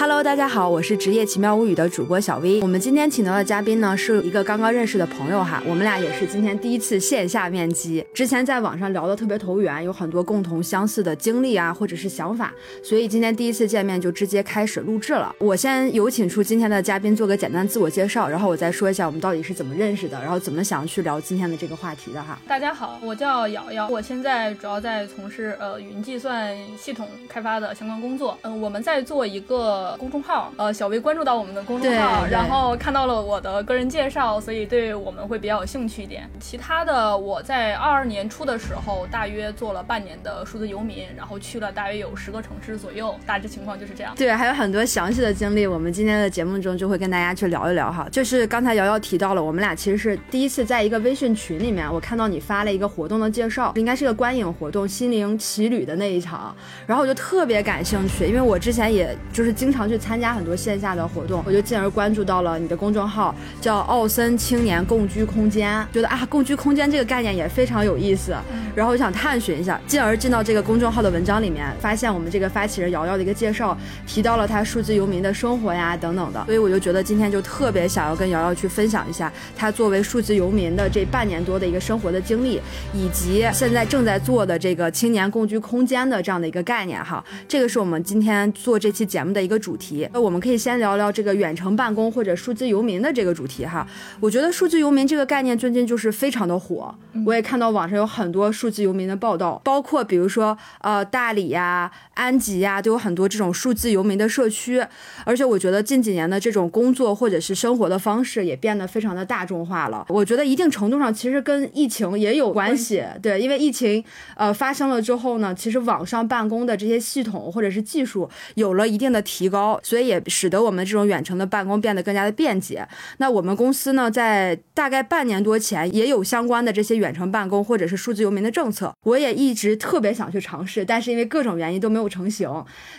[0.00, 2.60] Hello，大家好，我是职业奇妙物语的主播小 V。
[2.62, 8.06] 我们今天请到的嘉宾呢，是一个刚刚认识的朋友哈，我们俩也是今天第一次线下面基。
[8.14, 15.34] 之前在网上聊得特别投缘，有很多共同相似的经历啊，或者是想法，所以今天第一次见面就直接开始录制了。
[15.40, 22.38] 我先有请出今天的嘉宾做个简单自我介绍，然后我再说一下我们到底是怎么认识的，然后怎么想去聊今天的这个话题的哈。
[22.46, 28.38] 大家好，我叫瑶瑶，我现在主要在从事呃云计算系统开发的相关工作。
[28.42, 36.28] 嗯，我们在做一个公众号，呃，小薇关注到我们的公众号，然后看到了我的个人介绍，所以对我们会比较有兴趣一点。
[36.40, 44.12] 其他的，我在二二年初的时候，大约做了半年的数字游民，然后去了大约有十个城市左右，大致情况就是这样。
[44.16, 48.08] 对，还有很多详细的经历，我们今天的节目中就会跟大家去聊一聊哈。
[48.10, 56.54] 就是刚才瑶瑶提到了，我们俩其实是第一次在一个微信群里面，我看到你发了一个活动的介绍，应该是个观影活动《心灵奇旅》的那一场，
[56.86, 68.34] 然后我就特别感兴趣，因为我之前也就是经常去参加很多线下的活动，我就进而关注到了你的公众号，叫奥森青年共居空间，觉得啊，共居空间这个概念也非常有意思，
[68.74, 82.60] 然后我想探寻一下，进而进到这个公众号的文章里面，发现我们这个发起人瑶瑶的一个介绍，提到了他数字游民的生活呀等等的，所以我就觉得今天就特别想要跟瑶瑶去分享一下他作为数字游民的这半年多的一个生活的经历，
[82.94, 87.22] 以及现在正在做的这个青年共居空间的这样的一个概念哈。
[87.46, 90.08] 这个是我们今天做这期节目的一个主题。
[90.12, 93.86] 那我们可以先聊聊这个远程办公或者数字游民的这个主题哈。
[94.20, 96.94] 我觉得数字游民这个概念最近就是非常的火，
[97.26, 104.84] 我也看到网上有很多数字游民的报道，包括比如说呃大理呀、安吉呀，都有很多这种数字游民的社区。
[105.24, 110.06] 而且我觉得近几年的这种工作或者是生活的方式也变得非常的大众化了。
[110.08, 114.02] 我觉得一定程度上其实跟疫情也有关系，对，因为疫情
[114.36, 122.86] 呃发生了之后呢，其实网上办公的这些系统或者是技术有了一定的提高，高所以也使得我们这种远程的办公变得更加的便捷。
[123.16, 132.48] 那我们公司呢，在大概半年多前也有相关的这些远程办公或者是数字游民的政策，我也一直特别想去尝试，但是因为各种原因都没有成型，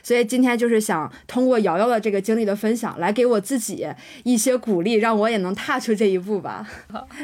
[0.03, 3.87] 所以今天就是想通过瑶瑶的这个经历的分享，来给我自己
[4.23, 6.67] 一些鼓励，让我也能踏出这一步吧。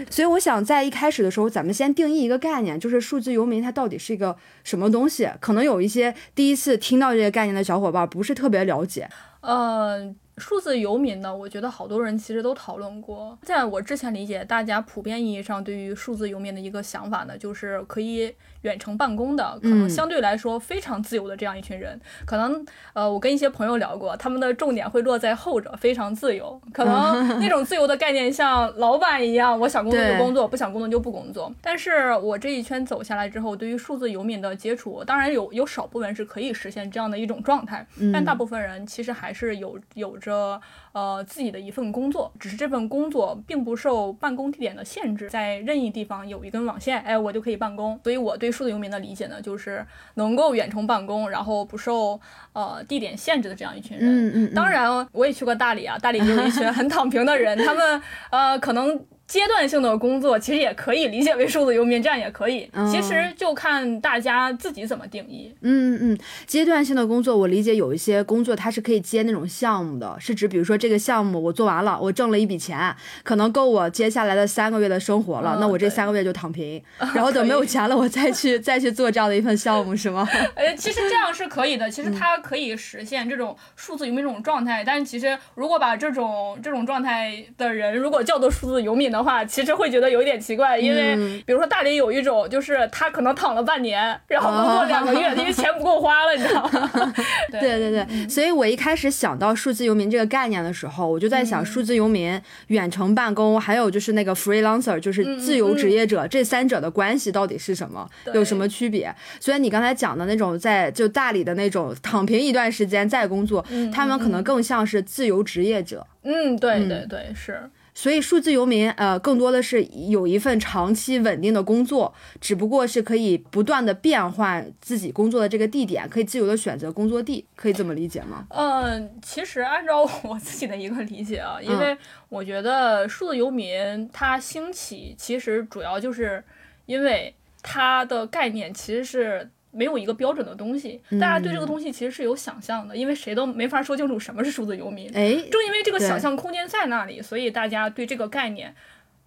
[0.09, 5.29] 所以我想在一开始的时候，咱们先定义一个概念，就是数字游民它到底是一个什么东西？
[5.41, 9.09] 可能有一些第一次听到这个概念的小伙伴不是特别了解。
[9.45, 13.37] 呃，数字游民呢，我觉得好多人其实都讨论过。
[13.43, 18.33] 在我之前理解，大家普遍意义上对于数字游民的一个想法呢，就是可以
[18.65, 21.97] 远程办公的，可能嗯相对来说非常自由的这样一群人。
[22.25, 26.59] 可能呃，我跟一些朋友聊过，他们的重点会落在后者，非常自由。
[26.73, 31.53] 可能 那种自由的概念像老板一样，我想工作就工作，不想工作就不工作。
[31.61, 40.59] 但是我这一圈走下来之后，对于数字游民的接触，当然有有少部分是可以实现这样的一种状态，但大部分人其实还是有有着
[40.95, 47.99] 呃自己的一份工作，只是这份工作并不受办公地点的限制，在任意地方有一根网线，哎，我就可以办公。
[48.01, 52.17] 所以我对数字游民的理解呢，就是能够远程办公，然后不受
[52.53, 54.07] 呃地点限制的这样一群人。
[54.07, 62.69] 嗯嗯，当然，我也去过大理啊，大理就有一群很躺平的人，他们呃可能阶段性的工作其实也可以理解为数字游民，这样也可以。
[62.73, 65.53] 嗯其实就看大家自己怎么定义。
[65.61, 76.81] 嗯嗯，阶段性的工作，我理解有一些工作它是可以接那种项目的，是指比如说这个项目我做完了，我挣了一笔钱，可能够我接下来的三个月的生活了，嗯那我这三个月就躺平，
[77.15, 80.27] 然后等没有钱了，我再去再去做这样的一份项目，是吗？
[80.53, 84.83] 呃， 其实这样是可以的，其实它可以实现这种数字游民这种状态。
[84.85, 97.13] 但是其实如果把这种这种状态的人如果叫做数字游民的话，其实会觉得有一点奇怪，因为嗯比如说大理有一种就是他可能躺了半年，然后工作两个月， 因为钱不够花了，你知道吗？
[97.51, 108.07] 对对对对，所以我一开始想到数字游民这个概念的时候，我就在想，嗯数字游民、远程办公，还有就是那个 freelancer，就是嗯自由职业者，这三者的关系到底是什么？
[108.33, 109.13] 有什么区别？
[109.39, 116.05] 所以你刚才讲的那种在就大理的那种躺平一段时间再工作，他们可能更像是自由职业者。
[116.23, 117.69] 嗯，对对对，是。
[117.97, 128.45] 所以数字游民，呃，更多的是有一份长期稳定的工作，只不过是可以不断的变换自己工作的这个地点，可以自由的选择工作地，可以这么理解吗？
[128.49, 131.97] 嗯，其实按照我 自己的一个理解啊，因为
[132.27, 136.43] 我觉得数字游民它兴起，其实主要就是
[136.85, 137.33] 因为
[137.63, 145.07] 它的概念其实是没有一个标准的东西，大家对这个东西其实是有想象的，因为谁都没法说清楚什么是数字游民。
[145.13, 148.73] 哎，正因为这个想象空间在那里，所以大家对这个概念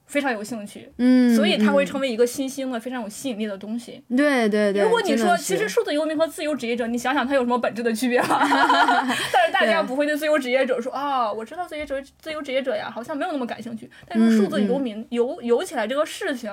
[0.07, 4.03] 非常有兴趣，嗯，所以它会嗯成为一个新兴的非常有吸引力的东西。
[4.17, 4.83] 对对对。
[4.83, 8.41] 如果你说，其实数字游民和自由职业者，你想想它有什么本质的区别吗？
[9.31, 13.91] 但是大家不会对自由职业者说啊，我知道自由职自由职业者呀，好像没有那么感兴趣。
[14.09, 16.51] 但是数字游民游游起来这个事情，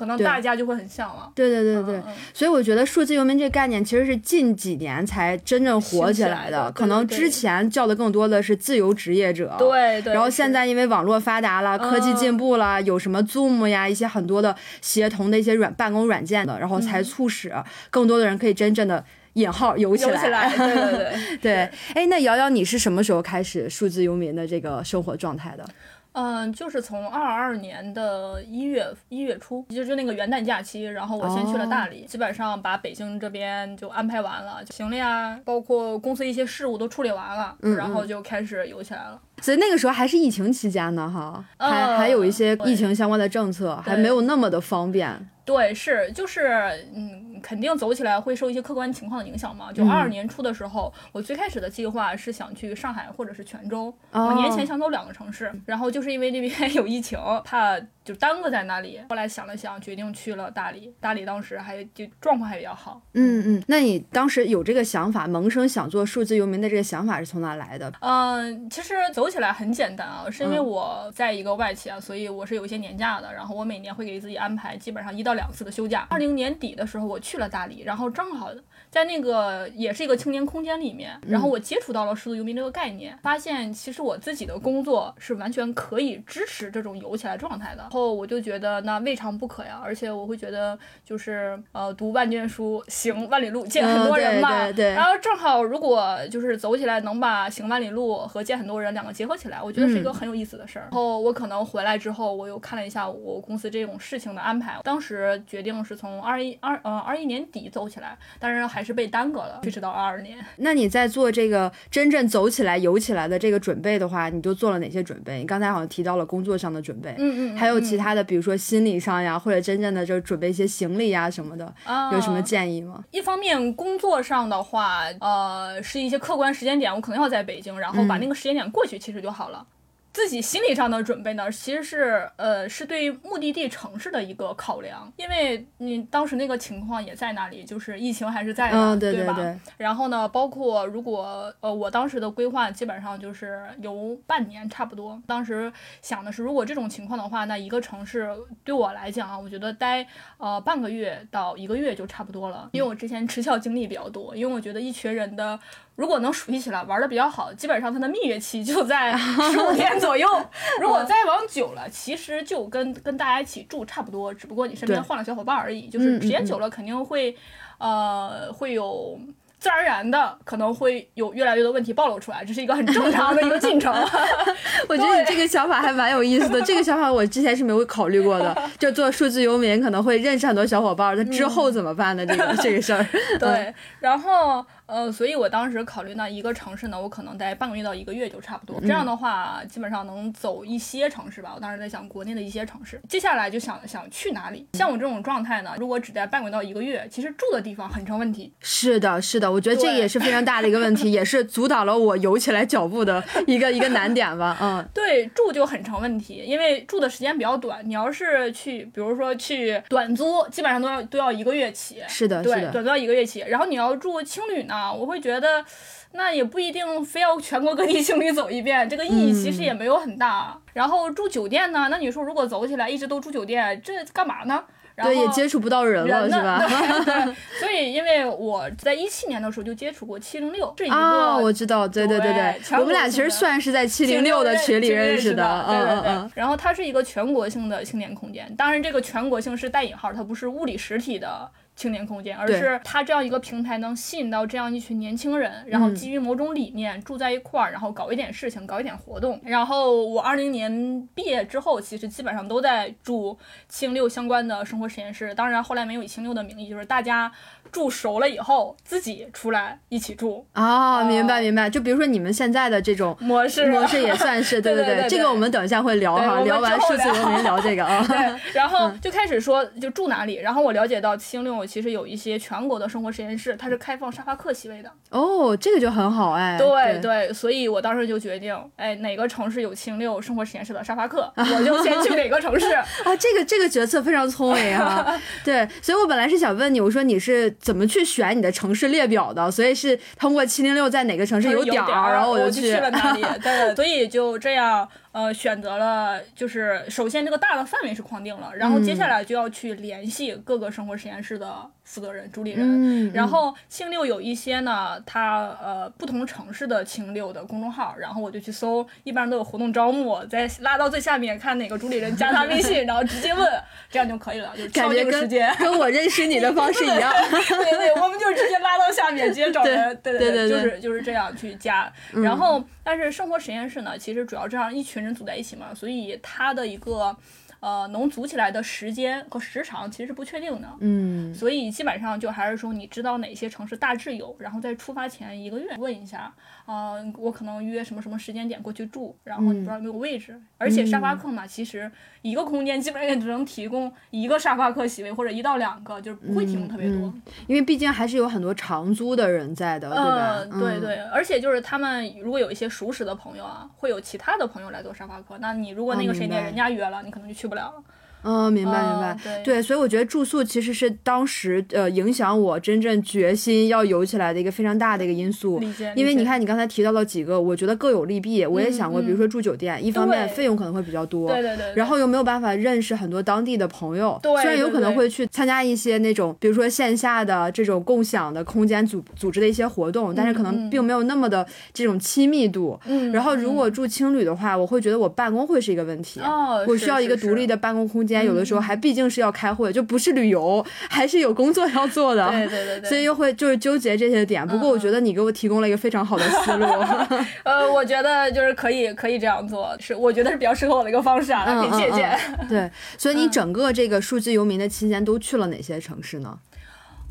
[0.00, 1.30] 可能大家就会很向往。
[1.34, 2.02] 对对对对，
[2.32, 9.54] 所以我觉得数字游民这个概念其实是近几年才真正火起来来的，可能之前叫的更多的是自由职业者。。
[9.58, 10.14] 对对。
[10.14, 17.52] 然后现在因为网络发达了，科技进步了，有什么 Zoom 呀，一些很多的协同的一些软办公软件的，然后才促使
[17.90, 19.04] 更多的人可以真正的
[19.34, 20.12] 引号游起来。
[20.12, 21.36] 游起来，对对对。
[21.38, 21.54] 对，
[21.94, 25.64] 哎，那瑶瑶，你是什么时候开始数字游民的这个生活状态的？
[26.12, 39.20] 嗯，就是从二二年的一月一月初，就是那个元旦假期，然后我先去了大理，基本上把北京这边就安排完了，行李啊，包括公司一些事务都处理完了，嗯然后就开始游起来了。
[39.40, 45.28] 所以那个时候还是疫情期间呢，哈，还呃还有一些疫情相关的政策，还没有那么的方便。
[45.44, 49.72] 对，是就是，嗯，肯定走起来会受一些客观情况的影响嘛。
[49.72, 59.00] 就嗯二二年初的时候，我最开始的计划是想去上海或者是泉州，哦我年前想走两个城市，然后就是因为那边有疫情，怕就耽搁在那里。
[59.08, 60.92] 后来想了想，决定去了大理。
[61.00, 63.00] 大理当时还就状况还比较好。
[63.14, 67.92] 嗯嗯，那你当时有这个想法，萌生想做数字游民的这个想法是从哪来的？
[68.00, 76.06] 嗯，其实走起来很简单啊，是因为嗯我在一个外企啊，所以我是有一些年假的，然后我每年会给自己安排基本上一到两次的休假。
[76.10, 78.50] 二零年底的时候我去去了大理，然后正好
[78.90, 87.82] 在那个也是一个青年空间里面，然后我接触到了数字游民这个概念，发现其实我自己的工作是完全可以支持这种游起来状态的。
[87.82, 94.48] 然后我就觉得那未尝不可呀，而且我会觉得就是呃读万卷书，行万里路，见很多人嘛。
[94.48, 100.82] 嗯对对对然后正好如果就是走起来能把行万里路和见很多人两个结合起来，我觉得是一个很有意思的事儿。
[100.82, 110.38] 然后我可能回来之后，我又看了一下我公司这种事情的安排，当时决定是从二一二呃二一年底走起来，但是还是被耽搁了，推迟到二二年。
[110.56, 115.38] 那你在做这个真正走起来、游起来的这个准备的话，你都做了哪些准备？
[115.38, 123.04] 你刚才好像提到了工作上的准备，嗯嗯，还有其他的，比如说心理上呀，或者真正的就是准备一些行李呀什么的，啊有什么建议吗？
[123.10, 129.66] 一方面工作上的话，呃，是一些客观时间点，我可能要在北京，然后把那个时间点过去，其实就好了。
[130.12, 139.34] 自己心理上的准备呢，其实是呃是对目的地城市的一个考量，因为你当时那个情况也在那里，就是疫情还是在的，嗯，对吧？
[139.34, 145.20] 对，然后呢，包括如果呃，我当时的规划基本上就是有半年差不多。
[145.26, 145.72] 当时
[146.02, 148.28] 想的是，如果这种情况的话，那一个城市
[148.64, 150.04] 对我来讲啊，我觉得待
[150.38, 152.68] 呃半个月到一个月就差不多了。
[152.72, 155.58] 因为我之前持校经历比较多，因为我觉得一群人的
[156.00, 159.14] 如果能熟悉起来，玩的比较好，基本上它的蜜月期就在
[159.52, 160.26] 十五天左右。
[160.80, 165.88] 如果再往久了，其实就跟跟大家一起住差不多，只不过你身边换了小伙伴而已。
[165.88, 167.36] 就是嗯时间嗯久了，肯定会
[167.76, 169.20] 呃会有。
[169.60, 173.92] 自然而然的可能会有越来越多问题暴露出来，这是一个很正常的一个进程。
[174.88, 176.62] 我觉得你这个想法还蛮有意思的。
[176.62, 182.24] 这个想法我之前是没有考虑过的，就做数字游民可能会认识很多小伙伴，那之后怎么办呢？
[182.24, 183.06] 这个这个事儿，
[183.38, 188.80] 对，然后呃，所以我当时考虑呢，一个城市呢，我可能待半个月到一个月就差不多。
[188.80, 191.52] 这样的话，基本上能走一些城市吧。
[191.54, 194.66] 我当时在想国内的一些城市，接下来就想想去哪里。
[194.72, 198.52] 像我这种状态呢，如果只待半个月到一个月，其实住的地方很成问题。
[198.60, 204.56] 是的，是的，我觉得这个也是非常大的一个问题，也是阻挡了我游起来脚步的一个一个难点吧。
[204.60, 207.80] 嗯， 对，住就很成问题，因为住的时间比较短。
[207.88, 212.02] 你要是去，比如说去短租，基本上都要都要一个月起。
[212.08, 213.44] 是的，对，短租要一个月起。
[213.46, 215.64] 然后你要住青旅呢，我会觉得，
[216.12, 220.56] 那也不一定非要全国各地青旅走一遍，这个意义其实也没有很大。
[220.74, 224.62] 然后住酒店呢，那你说如果走起来一直都住酒店，这干嘛呢？
[224.96, 226.58] 然后对，也接触不到人了，人是吧？
[226.58, 235.86] 对 对，所以因为我在一七年的时候就接触过七零六，这一个、啊，我知道，对对对对我们俩其实算是在七零六的群里认识的，嗯。
[235.86, 241.50] 嗯嗯，然后它是一个全国性的青年空间，当然这个全国性是带引号，它不是物理实体的。
[241.80, 249.40] 青年空间，而是它这样一个平台能吸引到这样一群年轻人，然后嗯基于某种理念住在一块儿，然后搞一点事情，搞一点活动。
[249.42, 255.34] 然后我二零年毕业之后，其实基本上都在住青六相关的生活实验室。
[255.34, 257.32] 当然后来没有以青六的名义，就是大家
[257.72, 261.68] 住熟了以后自己出来一起住啊，明白明白。
[261.70, 268.04] 就比如说你们现在的这种模式，模式也算是，对 对，对这个我们等一下会聊哈，聊完数字游民聊这个啊。
[268.08, 274.90] 对，然后就开始说就住哪里，然后我了解到七零六其实有一些全国的生活实验室，它是开放沙发客席位的。
[275.10, 276.58] 哦，这个就很好哎。
[276.58, 282.66] 对对，所以我当时就决定，哎，哪个城市有清六生活实验室的沙发客， 我就先去哪个城市。
[282.74, 285.18] 啊，这个这个决策非常聪明哈。
[285.44, 289.50] 对，所以我本来是想问你，我说你是怎么去选你的城市列表的？
[289.50, 293.22] 所以是通过七零六在哪个城市有点儿，然后我就去了哪里。
[293.40, 294.88] 对，所以就这样。
[295.12, 303.12] 呃，选择了就是首先这个大的范围是框定了，然后接下来就要去联系各个生活实验室的负责人、主理人。
[303.12, 313.44] 然后清六有一些呢，它呃不同城市的清六的公众号，然后我就去搜，一般都有活动招募，再拉到最下面看哪个主理人加他微信， 然后直接问，
[313.90, 315.28] 这样就可以了，就感觉跟
[315.58, 317.12] 跟我认识你的方式一样。
[317.28, 319.98] 对对，我们就直接拉到下面，直接找人。
[320.04, 321.92] 对对对，就是就是这样去加。
[322.12, 325.00] 然后，但是生活实验室呢，其实主要这样一群。
[325.00, 327.16] 人组在一起嘛，所以它的一个
[327.60, 336.34] 呃能组起来的时间和时长其实是不确定的，嗯，所以基本上就还是说你知道哪些城市大致有，然后在出发前一个月问一下。
[336.70, 341.90] 啊，我可能约什么什么时间点过去住，然后你不知道有没有位置，而且沙发客嘛，其实
[342.22, 347.12] 一个空间基本上也只能提供一个沙发客席位或者一到两个，就是不会提供特别多，
[347.48, 350.44] 因为毕竟还是有很多长租的人在的，对吧？
[350.60, 357.82] 对对，而且就是他们如果有一些熟识的朋友啊，会有其他的朋友来做沙发客，那你如果那个谁点人家约了，你可能就去不了了。
[358.22, 365.60] 嗯，明白明白，对，所以我觉得住宿其实是当时呃影响我真正决心要游起来的一个非常大的一个因素。
[365.94, 368.44] 因为你看你刚才提到了几个，我觉得各有利弊。
[368.46, 374.18] 我也想过，比如说住酒店，一方面费用可能会比较多，对对对，然后又没有办法认识很多当地的朋友。
[374.22, 382.78] 对，虽然有可能会去参加一些那种，比如说线下的这种共享的空间组组织的一些活动，但是可能并没有那么的这种亲密度。
[382.86, 386.20] 嗯，然后如果住青旅的话，我会觉得我办公会是一个问题。
[386.20, 388.80] 哦，我需要一个独立的办公空间，有的时候还。
[388.80, 392.30] 毕竟是要开会，就不是旅游，还是有工作要做的。
[392.30, 394.46] 对对对对， 所以又会就是纠结这些点。
[394.48, 396.64] 不过我觉得你给我提供了一个非常好的思路。
[397.44, 402.18] 呃，我觉得就是可以可以这样做，是我觉得是比较适合我的一个方式啊，可以借鉴。
[402.48, 406.38] 对， 所以你整个这个数字游民的期间都去了哪些城市呢？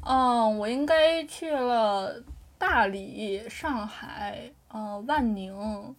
[0.08, 2.16] 嗯，我应该去了
[2.58, 4.50] 大理、上海。
[4.72, 5.52] 呃，万宁，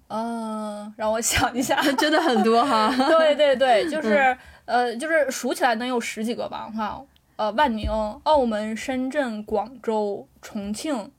[0.07, 2.95] 嗯，让我想一下，真的很多哈。
[2.97, 4.37] 对对对，就是
[4.71, 7.03] 呃，就是数起来能有十几个吧，哈。
[7.35, 7.91] 呃，万宁、
[8.23, 11.11] 澳门、深圳、广州、重庆、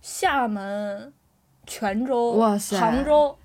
[0.00, 1.12] 厦门、
[1.66, 3.36] 泉州、哇塞，杭州。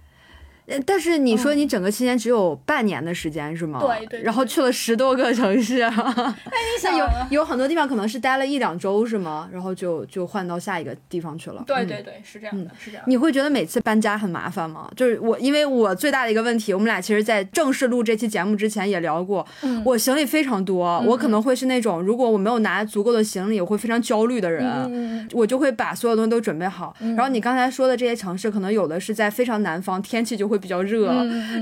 [0.85, 3.79] 但是你说你整个期间只有半年的时间是吗？
[3.81, 4.21] 对对。
[4.21, 9.49] 然后去了十多个城市， 那你想有有很多地方可能是待了一两周是吗？
[9.51, 11.63] 然后就就换到下一个地方去了。
[11.67, 13.03] 对对对，是这样的，是这样。
[13.07, 14.89] 你会觉得每次搬家很麻烦吗？
[14.95, 19.45] 就是我，因为我最大的一个问题，我们俩其实，在正式录这期节目之前也聊过，
[19.83, 26.95] 我行李非常多，我可能会是那种如果我没有拿足够的行李，我会非常焦虑的人，我就会把所有东西都准备好。
[26.99, 31.11] 然后你刚才说的这些城市，可能有的是在非常南方，天气就会比较热。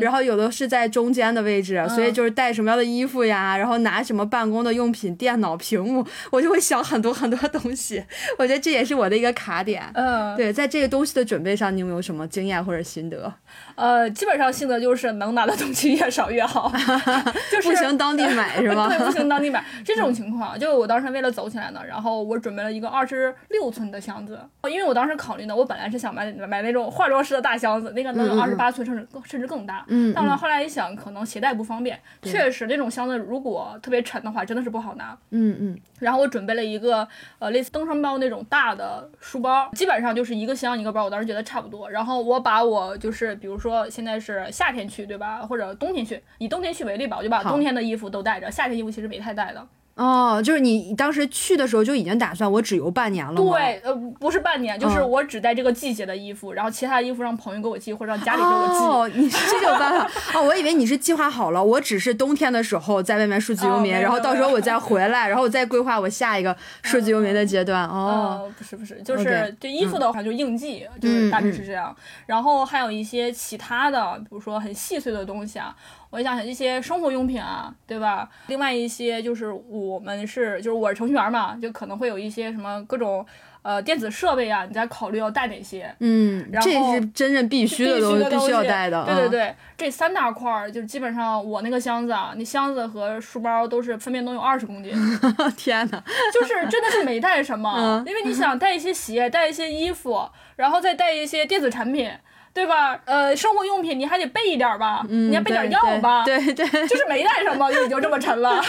[0.02, 8.04] 然后有的是在中间的位置，所以就是带什么样的衣服呀，然后拿什么办公的用品、电脑、屏幕， 我就会想很多很多东西。
[8.38, 9.82] 我觉得这也是我的一个卡点。
[9.94, 13.34] 嗯，对，在这个东西的准备上，你有没有什么经验或者心得？
[13.76, 16.72] 呃，基本上心得就是能拿的东西越少越好，
[17.50, 18.90] 就是不行当地买是吗？
[18.90, 24.40] 对，不行当地买这种情况，就我当时为了走起来呢，然后我准备了一个二十六寸的箱子，
[24.70, 29.86] 因为我当时考虑呢，我本来是想买买那种化妆师的大箱子，那个能有二十八寸甚至更甚至更大。
[29.88, 35.18] 嗯，但后来一想，可能携带不方便，确实那种箱子如果特别沉的话，真的是不好拿。
[35.32, 35.80] 嗯嗯。
[36.00, 37.08] 然后我准备了一个
[37.40, 41.90] 呃类似登山包那种大的书包，基本上就是一个箱一个包，我当时觉得差不多。
[41.90, 49.68] 然后我把我就是比如说现在是夏天去对吧，或者冬天去，以冬天去为例吧，我就把冬天的衣服都带着，夏天衣服其实没太带的。
[50.00, 53.36] 哦，就是你当时去的时候就已经打算我只游半年了？
[53.36, 58.86] 对，呃，不是半年，就是我只带这个季节的衣服，然后其他的衣服让朋友给我寄或者让家里给我寄。
[58.86, 67.86] 哦，你是这种办法哦，我以为你是计划好了，我只是冬天的时候在外面数字游民，然后到时候我再回来，然后我再规划我下一个数字游民的阶段。
[67.86, 71.94] 哦，不是不是，就是这衣服的话就应季，就是大致是这样。
[72.26, 75.76] 然后还有一些其他的，比如说很细碎的东西啊。
[76.12, 78.28] 我想想一些生活用品啊，对吧？
[78.48, 83.24] 另外一些就是我们是，就是我是程序员嘛，就可能会有一些什么各种
[83.62, 85.94] 呃电子设备啊，你在考虑要带哪些？
[86.00, 89.06] 嗯，这是真正必须的东西，必须要带的。
[89.06, 94.92] 对对对，这三大块儿就基本上我那个箱子啊，那箱子和书包都是分别能有二十公斤。
[95.56, 102.12] 天哪，就是真的是没带什么， 因为你想带一些鞋，带一些衣服，然后再带一些电子产品。
[102.54, 103.00] 对吧？
[103.06, 108.62] 呃，生活用品你还得备一点吧，嗯你还备点药吧，对对，对就是没带什么就已经这么沉了。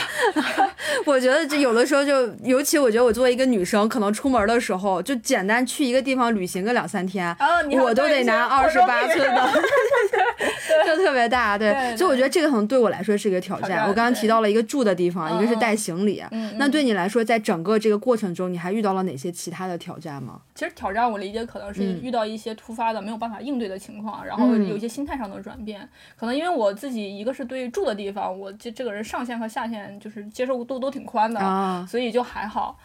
[1.07, 7.35] 我觉得这有的时候就，尤其我觉得我作为一个女生，可能出门的时候就简单去一个地方旅行个两三天，
[7.83, 9.53] 我都得拿二十八寸的，
[10.87, 13.69] 就特别大，对，对所以我觉得这个可能对我来说是一个挑战。
[13.71, 20.41] 挑战我刚刚提到了一个住的地方，嗯一个是带行李，嗯那对你来说，在整个这个过程中，你还遇到了哪些其他的挑战吗？
[20.55, 25.89] 其实挑战我理解可能是嗯遇到一些突发的没有办法应对的情况，然后嗯有一些心态上的转变。
[26.17, 32.77] 可能因为我自己一个是对住的地方，我这这个人上限和下限就是接受度都挺宽的，啊，所以就还好。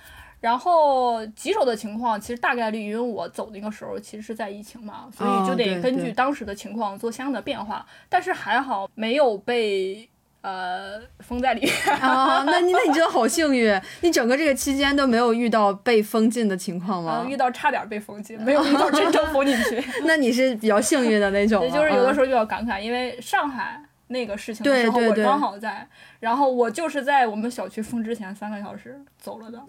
[0.41, 7.83] 然后棘手的情况，其实大概率因为我走那个时候其实是在疫情嘛，所以就得根据当时的情况做相应的变化。
[8.07, 10.07] 但是还好没有被
[10.45, 11.73] 呃封在里面。
[11.99, 17.29] 啊，那你那你真的好幸运，你整个这个期间都没有遇到被封禁的情况吗嗯？
[17.31, 19.83] 遇到差点被封禁，没有遇到真正封进去。
[20.05, 25.87] 那你是比较幸运的那种啊，也就是有的时候候比较感慨，因为上海那个事情的对时候，我刚好在，
[26.25, 29.59] 然后我就是在我们小区封之前三个小时走了的，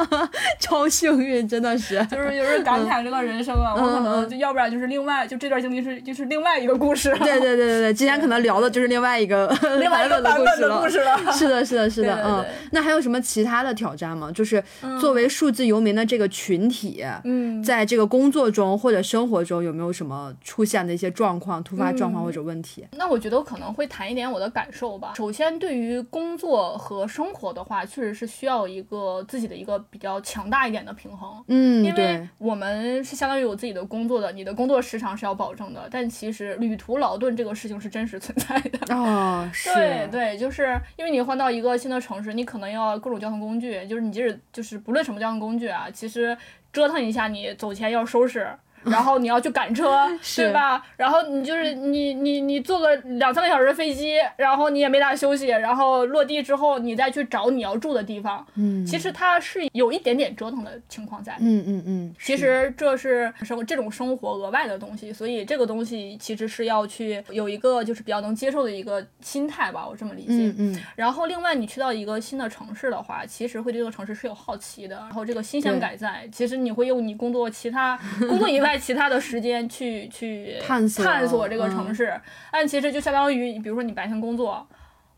[0.60, 2.04] 超幸运，真的是。
[2.10, 9.48] 就是有时候感慨这个人生啊，我可嗯能就要不然就是另外就这段经历是就是另外一个故事，对对对对对，今天可能聊的就是另外一个
[9.80, 11.32] 另外一个 版版本的故事了。
[11.32, 12.44] 是的，是的，是的，嗯。
[12.72, 14.30] 那还有什么其他的挑战吗？
[14.30, 14.62] 就是
[15.00, 22.86] 作为数字游民的这个群体，嗯，在这个工作中或者生活中，有没有什么出现的一些状况、突发状况或者问题？
[22.98, 25.14] 那我觉得我可能会谈一点我的感受吧。
[25.16, 31.42] 首先，对于工作和生活的话，确实是需要一个自己的一个比较强大一点的平衡。
[31.48, 38.78] 嗯，因为，我们是相当于有自己的工作的，你的工作时长是要保证的，但其实旅途劳顿这个事情是真实存在的。
[38.94, 46.36] 哦，是，对对，就是因为你换到一个新的城市，你可能要各种交通工具，就是你即使就是不论什么交通工具啊，其实
[46.72, 48.48] 折腾一下，你走前要收拾。
[48.86, 50.82] 然后你要去赶车， 对吧？
[50.96, 61.36] 然后你就是你你你坐个两三个小时的飞机，然后你也没咋休息，然后落地之后你再去找你要住的地方，嗯，其实它是有一点点折腾的情况在。
[61.40, 70.28] 嗯嗯嗯，其实这是生这种生活额外的东西，所以这个东西其实是要去有一个就是比较能接受的一个心态吧，我这么理解。
[70.28, 77.98] 嗯嗯，然后另外你去到一个新的城市的话，其实会对这个城市是有好奇的，然后这个新鲜感在，其实你会用你工作其他
[78.28, 82.20] 工作以外其他的时间去去探索探索这个嗯城市，
[82.52, 84.66] 但其实就相当于比如说你白天工作，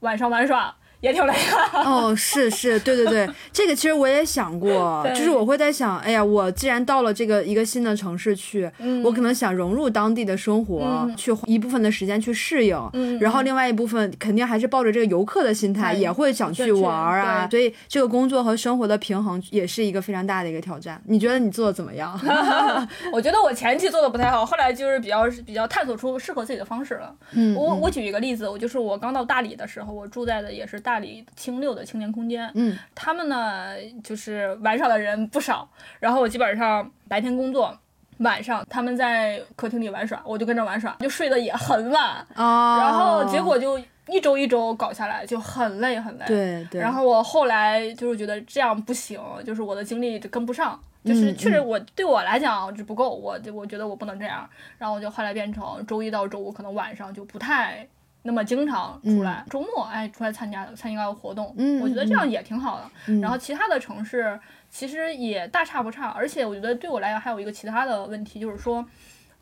[0.01, 0.75] 晚上玩耍。
[1.00, 1.32] 也挺累
[1.72, 17.48] 的，哦，是是，对对对， 这个其实我也想过，就是我会在想，哎呀，我既然到了这个一个新的城市去，嗯我可能想融入当地的生活，嗯去花一部分的时间去适应，嗯然后另外一部分肯定还是抱着这个游客的心态，也会想去去玩儿啊。
[17.50, 21.00] 所以这个工作和生活的平衡也是一个非常大的一个挑战。
[21.06, 22.18] 你觉得你做的怎么样？
[23.12, 27.14] 我觉得我前期做的不太好，后来就是比较比较探索出适合自己的方式了。
[27.32, 32.51] 嗯，我我举一个例子，我就是我刚到大理的时候，我住在的也是大理清六的青年空间。
[32.55, 35.68] 嗯，他们呢就是玩耍的人不少，
[36.01, 37.77] 然后我基本上白天工作。
[38.18, 46.24] 晚上他们在客厅里玩耍，我就跟着玩耍，就睡得也很晚，哦，然后结果就一周一周搞下来，就很累很累。
[46.27, 57.87] 对对，然后我后来就是觉得这样不行，就是我的精力就跟不上，就是嗯确实我、对我来讲就不够，我我觉得我不能这样，然后我就后来变成周一到周五可能晚上就不太
[58.22, 62.90] 那么经常出来，周末哎出来参加参加个活动，嗯我觉得这样也挺好的。
[63.07, 68.85] 嗯然后其他的城市其实也大差不差，而且我觉得对我来讲还有一个其他的问题就是说。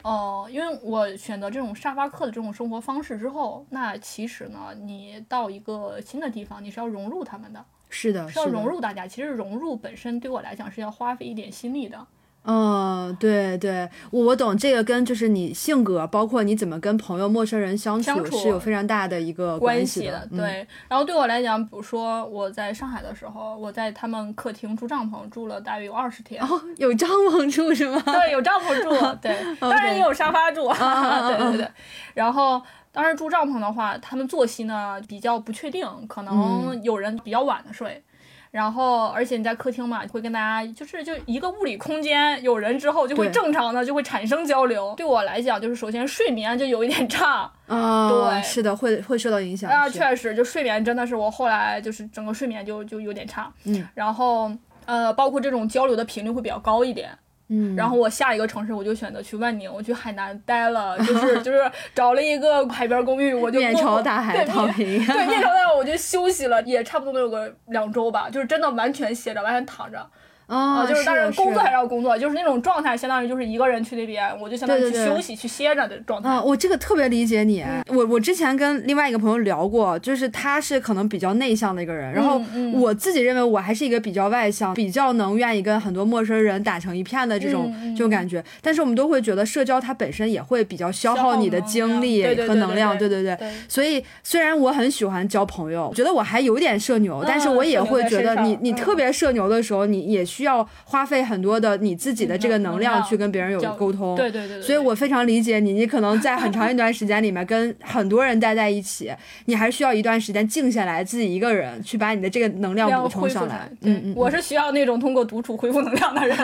[0.02, 9.04] 呃，因为我选择这种沙发客的这种生活方式之后，那其实呢，你到一个新的地方，你是要融入他们的，是的，是要融入大家。
[9.04, 12.06] 其实融入本身对我来讲是要花费一点心力的。
[12.46, 20.66] 嗯，对对，我我懂这个跟就是你性格，包括你怎么跟朋友、陌生人相相处是有非常大的一个关系系的，嗯、对。
[20.88, 28.00] 然后对我来讲，比如说我在上海的时候，我在他们客厅住帐篷住了大约有二十天，哦，有帐篷住是吗？
[28.06, 31.68] 对，有帐篷住，对， 当然也有沙发住， 对对对。
[32.14, 38.02] 然后当时住帐篷的话，他们作息呢比较不确定，可能有人比较晚的睡。
[38.50, 44.94] 然后，而且你在客厅嘛，会跟大家就是就一个物理空间，有人之后就会正常的就会产生交流。
[44.96, 53.52] 对我来讲，就是首先睡眠就有一点差啊、对是的，会会受到影响啊，确实，就睡眠真的是我后来就是整个睡眠就就有点差。
[53.64, 54.50] 嗯，然后
[54.84, 57.10] 呃，包括这种交流的频率会比较高一点。
[57.48, 70.04] 嗯，然后我下一个城市我就选择去万宁，我去海南待了，就是就是找了一个海边公寓，我就面朝大海对躺平，对，面朝大海我就休息了，也差不多能有个两周吧，就是真的完全歇着，完全躺着。
[70.46, 76.28] 啊，就是当然是工作还是要工作，就是那种状态，相当于就是一个人去那边，我就相当于去休息、去歇着的状态。
[76.28, 77.64] 啊，我这个特别理解你。
[77.88, 88.44] 我我之前跟另外一个朋友聊过，就是他是可能比较内向的一个人，然后嗯我自己认为我还是一个比较外向、比较能愿意跟很多陌生人打成一片的这种、这种感觉。
[88.60, 104.14] 但是我们都会觉得社交它本身也会比较消消耗耗你的精力和能量，对对对对所以虽然我很喜欢交朋友，觉得我还有点社牛，但是我也会觉得你你嗯特别社牛的时候，你也需要花费很多的你自己的这个能量去跟别人有沟通。
[104.14, 109.10] 对对对，所以我非常理解你，你可能在很长一段时间里面跟很多人待在一起，
[109.46, 113.66] 你还需要一段时间静下来，自己一个人去把你的这个能量补充上来。。
[113.80, 116.36] 嗯嗯，我是需要那种通过独处恢复能量的人。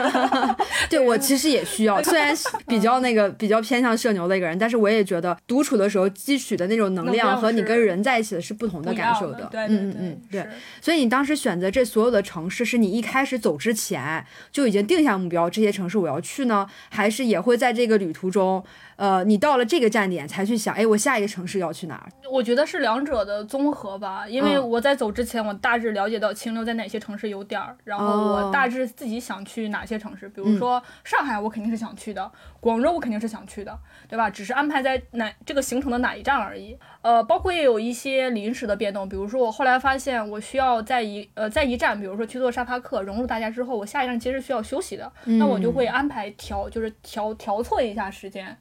[0.89, 2.35] 对我其实也需要，虽然
[2.67, 10.45] 比较那个比较偏向社牛的一个人，但是我也觉得独处的时候汲取的那种能量和你跟人在一起的是不同的感受的，对嗯嗯嗯，对。
[10.81, 18.63] 所以你当时选择这所有的城市，是你一开始走之前钱就已经定下目标，这些城市我要去呢，还是也会在这个旅途中，
[18.95, 22.09] 呃，你到了这个站点才去想，哎，我下一个城市要去哪儿？
[22.31, 33.77] 我觉得是两者的综合吧，因为嗯我在走之前，我大致了解到清流在哪些城市有点儿，然后哦我大致自己想去哪些城市，比嗯如说上海，我肯定是想去的，广州我肯定是想去的，
[34.07, 34.29] 对吧？
[34.29, 36.77] 只是安排在哪这个行程的哪一站而已。
[37.01, 48.57] 呃，包括也有一些临时的变动，比如说我后来发现我需要在一呃在一站，比如说去做沙发客，融入大家之后，我下一站其实需要休息的，那我就嗯会安排调就是调调错一下时间。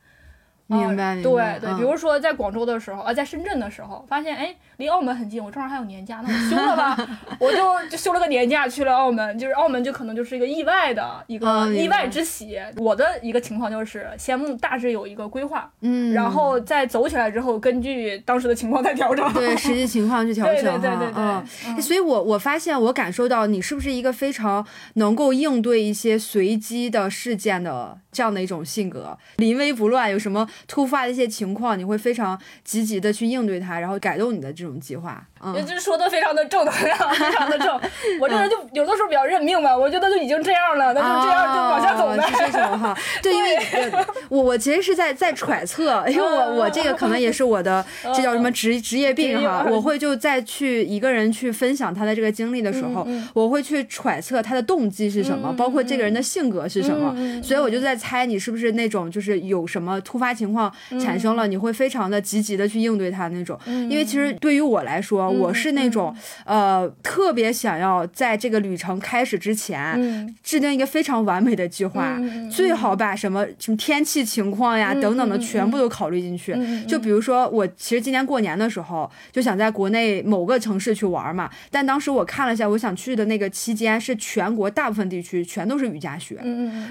[0.72, 1.76] 明白呃明白对对，嗯。
[1.76, 6.96] 比如说在广州的时候，呃，在深圳的时候，发现哎，离澳门很近，我正好还有年假，那我休了吧，
[7.38, 12.58] 我就就休了个年假去了澳门，就是澳门就可能就是一个意外的一个意外之喜。
[12.76, 19.32] 我的一个情况就是先大致有一个规划，嗯，然后再走起来之后，根据当时的情况再调整。
[19.32, 35.22] 对实际情况去调整对，对对对对所以我我发现我感受到你是不是一个非常能够应对一些随机的事件的这样的一种性格，临危不乱，有什么突发的一些情况，你会非常积极的去应对它，然后改动你的这种计划。
[35.42, 35.54] 嗯。
[35.54, 37.80] 也就是说的非常的正能量， 非常的正。
[38.20, 42.50] 我这人就有的时候比较认命吧，我觉得就已经这样了，那就这样就往下走呗。
[42.52, 60.51] 这种哈，对，因为呃我我其实是在在揣测，因为我我这个可能也是我的这叫什么职职业病哈，我会就再去一个人去分享他的这个经历的时候，我会去揣测他的动机是什么，包括这个人的性格是什么，所以我就在猜你是不是那种就是有什么突发情况
[61.00, 69.92] 产生了，你会非常的积极的去应对它那种，因为其实对于我来说，我是那种呃特别想要在这个旅程开始之前。
[69.96, 70.12] 嗯
[70.42, 72.18] 制定一个非常完美的计划，
[72.50, 76.54] 最好把什么什么天气情况呀、等等的全部都考虑进去。
[76.86, 86.36] 就比如说，我其实今年过年的时候就想在国内某个城市去玩嘛，但当时我看了一下，我想去的那个期间是全国大部分地区全都是雨夹雪，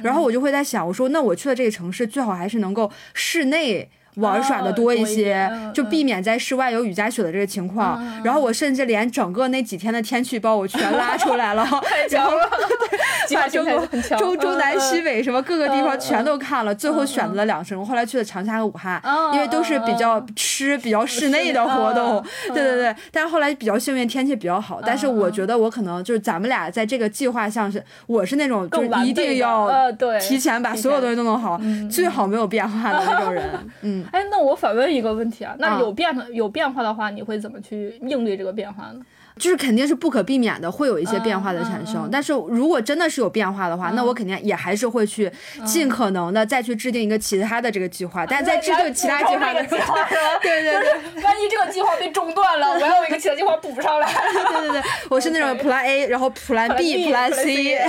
[0.01, 3.50] 然后我就会在想，我说那我去的这个城市最好还是能够室内。
[3.51, 8.01] 内玩耍的哦多一些，就避免在室外有雨夹雪的这个情况。
[8.23, 12.49] 然后我甚至连整个那几天的天气预报我全拉出来了， 太强了，
[13.33, 13.87] 把中国。
[14.17, 17.79] 中中南西嗯北什么各个地方嗯全都看了，最后选择了两省。
[17.79, 22.17] 我后来去了长沙和武汉，嗯因为都是比较吃、比较室内的活动。
[22.17, 24.81] 嗯 对对对，但是后来比较幸运，天气比较好。
[24.85, 29.69] 但是我觉得我可能就是咱们俩在这个计划上是，我是那种就一定要
[30.19, 33.43] 提前把提所有前东西都弄好，最好没有变化的那种人。
[33.81, 34.00] 嗯。
[34.11, 39.01] 哎，那我反问一个问题啊，那啊有变有变化的话，你会怎么去应对这个变化呢？
[39.37, 42.03] 就是肯定是不可避免的，会有一些变化的产生。
[42.03, 45.31] 嗯嗯嗯但是如果真的是有变化的话，那我肯定也还是会去
[45.65, 48.25] 尽可能的再去制定一个其他的这个计划。
[48.25, 49.95] 但在制定其他计划的时候，
[50.41, 54.11] 对对对万一这个计划被中断了，我要有一个其他计划补上来。
[54.11, 57.79] 对对对，我是那种 Plan A，然后 Plan B、 Plan C，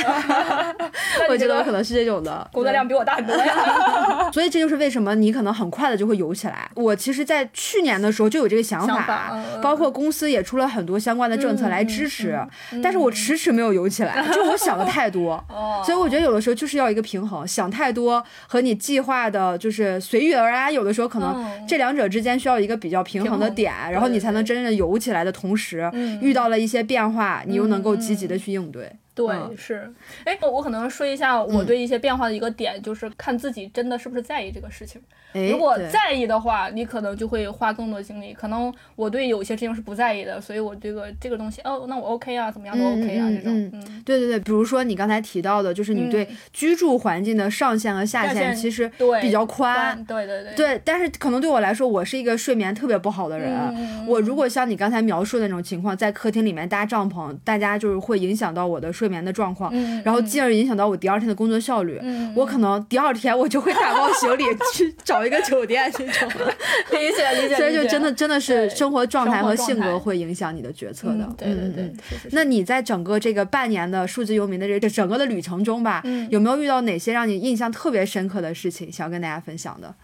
[1.28, 2.48] 我觉得我可能是这种的。
[2.52, 4.30] 工作量比我大很多呀。
[4.32, 6.70] 所以这就是为什么你可能很快的就会游起来。
[6.74, 12.38] 我其实，在去年的时候就有这个想想法包括公司也出了很多相关的政策来支持，
[12.82, 15.34] 但是我迟迟没有游起来，就我想的太多。
[15.48, 15.82] 哦。
[15.84, 21.66] 所以我觉得有的时候就是要一个平衡，想太多和你计划的就是随遇而安，有的时候可能嗯。
[21.66, 26.18] 这两者之间需要一个比较平衡的点，然后你才能真正的游起来的同时，嗯。
[26.20, 28.90] 遇到了一些变化，你又能够积极的去应对。
[29.14, 29.92] 对，嗯是。
[30.24, 35.00] 哎，我我可能说一下我对一些变化的一个点，就是看自己真的是不是在意这个事情。
[35.34, 38.34] 哎，如果在意的话，你可能就会花更多精力。
[38.34, 43.70] 可能我对有些事情是不在意的，所以我这个这个东西，哦，那我 OK 啊，怎么样都 OK 啊，这种。
[44.04, 50.02] 对对对，比如说你刚才提到的，就是你对居住环境的上限和下限其实比较宽。
[50.04, 50.54] 对对对。
[50.54, 54.06] 对，但是可能对我来说，我是一个睡眠特别不好的人。
[54.06, 59.72] 我如果像你刚才描述的那种情况，在客厅里面搭帐篷，大家就是会影响到我的睡眠的状况，
[60.04, 62.00] 然后进而影响到我第二天的工作效率。
[62.34, 66.28] 我可能第二天我就会打包行李 去找一个酒店这种。
[66.92, 67.56] 理解理解。
[67.56, 71.28] 所以就真的真的是生活状态和性格会影响你的决策的。
[71.36, 71.92] 对对对。
[72.32, 79.94] 那你在整个这个半年的数字游民的这这整个的旅程中吧，有没有遇到哪些让你印象特别深刻的事情，想要跟大家分享的？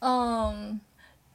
[0.00, 0.80] 嗯，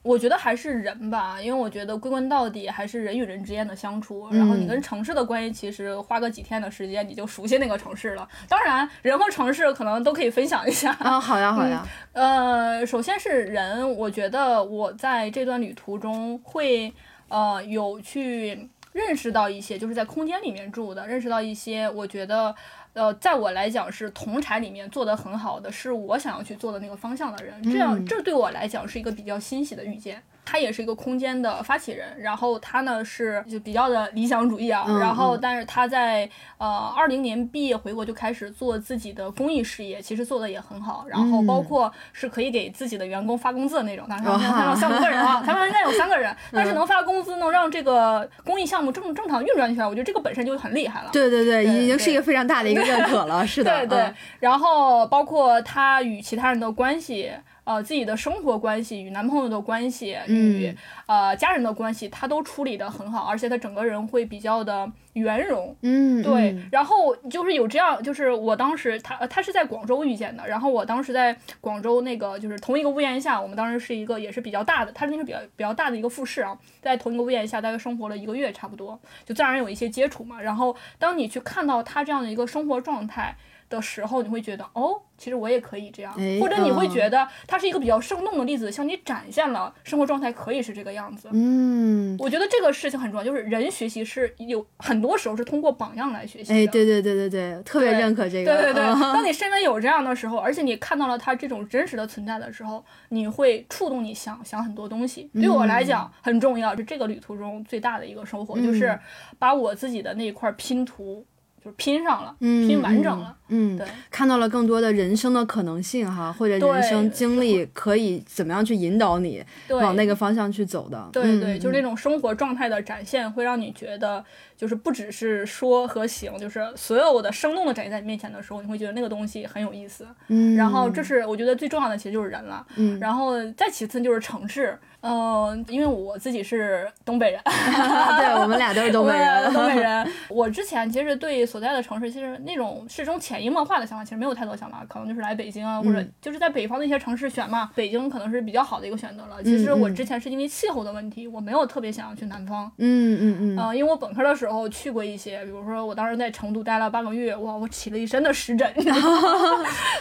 [0.01, 4.29] 我觉得还是人吧，因为我觉得归根到底还是人与人之间的相处。
[4.31, 8.27] 然后你跟城市的关系，其实花个几天的时间，你就熟悉那个城市了。
[8.47, 10.91] 当然，人和城市可能都可以分享一下。
[10.99, 11.85] 啊，好呀， 好呀。
[12.13, 16.93] 呃，首先是人，我觉得我在这段旅途中会
[17.27, 18.69] 呃有去。
[18.91, 22.53] 认识到一些就是在空间里面住的，认识到一些我觉得，
[22.99, 30.21] 呃，在我来讲是同产里面做得很好的，是我想要去做的那个方向的人，这样这对我来讲是一个比较欣喜的遇见。
[30.51, 51.11] 他也是一个空间的发起人，然后他呢是就比较的理想主义啊，然后但是他在呃二零年毕业回国就开始做自己的公益事业，其实做的也很好，然后包括是可以给自己的员工发工资的那种，当然他有三个人啊， 他们应该有三个人，但是能发工资，能让这个公益项目正正常运转起来，我觉得这个本身就很厉害了。
[51.13, 53.85] 对对对，已经是一个非常大的一个认 可了，是的。
[53.85, 57.31] 对对，然后包括他与其他人的关系。
[57.69, 65.75] 呃，自己的生活关系与男朋友的关系，与呃家人的关系，他都处理的很好，而且他整个人会比较的圆融。
[65.83, 66.57] 嗯，对。
[66.71, 80.41] 然后就是有这样，就是我当时他他是在广州遇见的，然后我当时在广州那个就是同一个屋檐下，我们当时是一个也是比较大的，他是那个比较比较大的一个复式啊，在同一个屋檐下大概生活了一个月差不多，就自然有一些接触嘛。
[80.41, 83.35] 然后当你去看到他这样的一个生活状态。
[83.69, 91.29] 的时候，你会觉得哦，其实我也可以这样，或者你会觉得它是一个比较生动的例子，向你展现了生活状态可以是这个样子。
[91.31, 96.55] 嗯，我觉得这个事情很重要，就是人学习是有很多时候是通过榜样来学习的。
[96.55, 98.55] 哎，对对对对对，特别认可这个。
[98.55, 105.29] 对对对，当你身边有这样的时候，而且你看到了他这种真实的存在的时候，你会触动你想想很多东西。
[105.33, 108.97] 对我来讲很重要，是这个旅途中最大的一个收获，就是
[109.37, 111.25] 把我自己的那一块拼图。
[111.63, 124.23] 就是拼上了，拼完整了，嗯，对，看到了更多的人生的可能性哈，或者人生经历可以怎么样去引导你往那个方向去走的，对对，就是那种生活状态的展现，会让你觉得
[124.59, 134.77] 就是不只是说和行，就是所有的生动的展现在你面前的时候，你会觉得那个东西很有意思，嗯，然后这是我觉得最重要的，其实就是人了，嗯，然后再其次就是城市。
[135.01, 137.39] 嗯，因为我自己是东北人，
[138.19, 139.53] 对我们俩都是东北人。
[139.53, 147.71] 东北人， 我之前其实对所在的城市，其实那种是种潜移默化的想法，其实没有太多想法，可能就是来北京啊，或者就是在北方的一些城市选嘛。
[147.75, 149.41] 北京可能是比较好的一个选择了。
[149.41, 152.69] 其实我之前是因为气候的问题，我没有特别想要去南方。
[152.77, 153.57] 嗯嗯嗯。
[153.57, 158.71] 呃，因为我本科的时候去过一些，比如说我当时在成都待了半个月，哇，我起了一身的湿疹。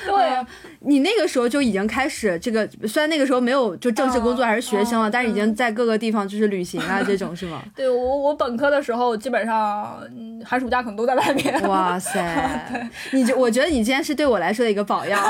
[0.04, 0.46] 对，
[0.80, 5.72] 你那个时候就已经开始这个，虽然那个时候没有就正式工作，还是学生了，但是已经在。
[5.78, 7.62] 各个地方就是旅行啊，这种是吗？
[7.76, 9.96] 对我，我本科的时候基本上
[10.44, 11.62] 寒暑假可能都在外面。
[11.70, 15.22] 哇塞，你就我觉得你今天是对我来说的一个榜样。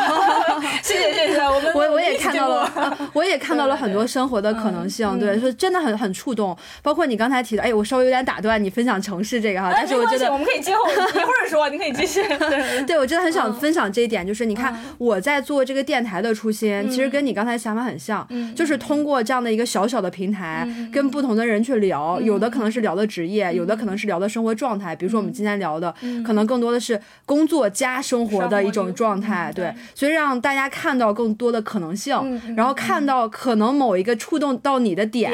[0.82, 5.18] 谢谢谢谢，我们我我也看到了，我也看到了很多生活的可能性。
[5.18, 6.56] 对，是真的很很触动。
[6.82, 12.22] 包括你刚才提的，哎，我稍微有点打断你分享城市这个哈，但是我觉得我们可以接后 一会儿说，你可以继续。
[12.22, 20.28] 对，对我真的很想分享这一点，就是你看我在做这个电台的初心，其实跟你刚才想法很像，就是通过这样的一个小小的平。
[20.28, 24.94] 平台跟不同的人去聊，有的可能是聊的职业，有的可能是聊的生活状态。
[24.94, 29.50] 比如说我们今天聊的，可能更多的是工作加生活的一种状态。
[29.54, 32.14] 对，所以让大家看到更多的可能性，
[32.54, 35.32] 然后看到可能某一个触动到你的点，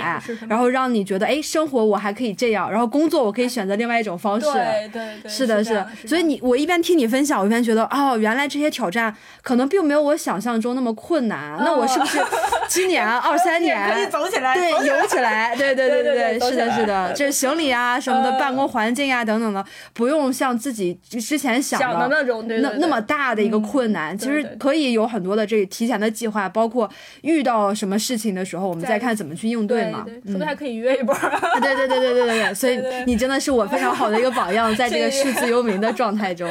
[0.49, 4.47] 然后让你觉得，哎，生活我还可以这样，然后工作我可以选择另外一种方式。
[4.53, 5.85] 对对对，是的，是。
[6.07, 11.57] 所以你我一边听你分享，我一边觉得，哦，原来这些挑战可能并没有我想象中那么困难。
[11.65, 12.19] 那我是不是
[12.69, 14.55] 今年二三 年可以走起来？
[14.55, 14.85] 对。
[14.85, 26.89] 游起来，对对对对对，是的，是的，就是行李啊什么的，办公环境啊等等的，不用像自己之前想的那种那那么大的一个困难，其实可以有很多的这提前的计划，包括
[27.23, 30.05] 遇到什么事情的时候，我们再看怎么去应对嘛。
[30.25, 31.15] 说不定还可以约一波。
[31.63, 36.47] 对对对对对对对，所以你真的是我非常好的一个榜样， 在这个数字游民的状态中。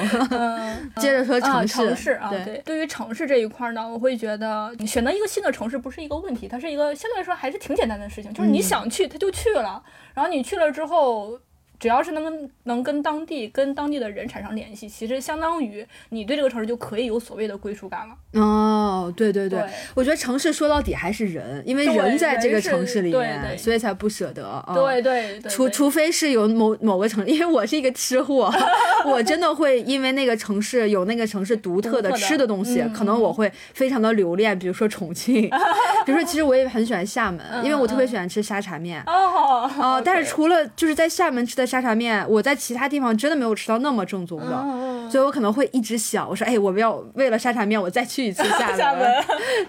[0.98, 8.63] 接着说城市，城市啊，对，对于城市这一块呢，我会觉得选择一个新的城市不是一个问题，它是一个相对来说还是挺简单的事情，就是你。
[8.63, 11.38] 想去他就去了，然后你去了之后。
[11.84, 18.15] 只要是能跟能跟当地跟当地的人产生联系，其实相当于你对这个城市就可以有所谓的归属感了。
[18.39, 19.62] 哦，对对对，
[19.93, 24.63] 我觉得城市说到底还是人，因为人在这个城市里面，所以才不舍得。
[24.74, 28.50] 对对，除除非是有某某个城，因为我是一个吃货，
[29.06, 34.58] 我真的会因为那个城市有那个城市独特的吃的东西，可能我会非常的留恋。
[34.58, 35.50] 比如说重庆，
[36.06, 39.04] 比如说其实我也很喜欢厦门，因为我特别喜欢吃沙茶面。
[39.06, 48.44] 哦哦，但是除了就是在厦门吃的沙茶面，我在其他地方真的没有吃到那么正宗的，所以我可能会一直想，我说哎，我不要为了沙茶面我再去一次
[48.78, 49.12] 厦门。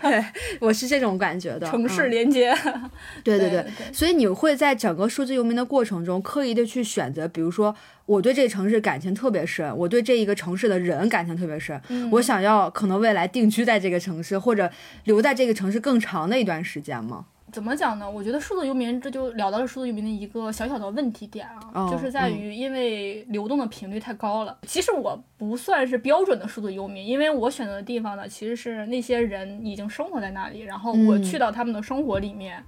[0.03, 0.23] 对，
[0.61, 1.67] 我是这种感觉的。
[1.71, 2.55] 城市连接，
[3.25, 7.75] 对对对，所以你会在整个数字游民的过程中刻意的去选择，比如说。
[8.07, 14.71] 我对这个城市感情特别深，我对这一个城市的人感情特别深，我想要可能未来定居在这个城市，或者
[15.05, 17.25] 留在这个城市更长的一段时间吗？
[17.55, 18.11] 怎么讲呢？
[18.11, 24.59] 我觉得数字游民这就聊到了数字游民的一个小小的问题点啊，就是在于因为流动的频率太高了。
[24.67, 32.61] 其实我不算是标准的数字游民，因为我选择的地方呢，其实是那些人已经生活在那里，然后我去到他们的生活里面，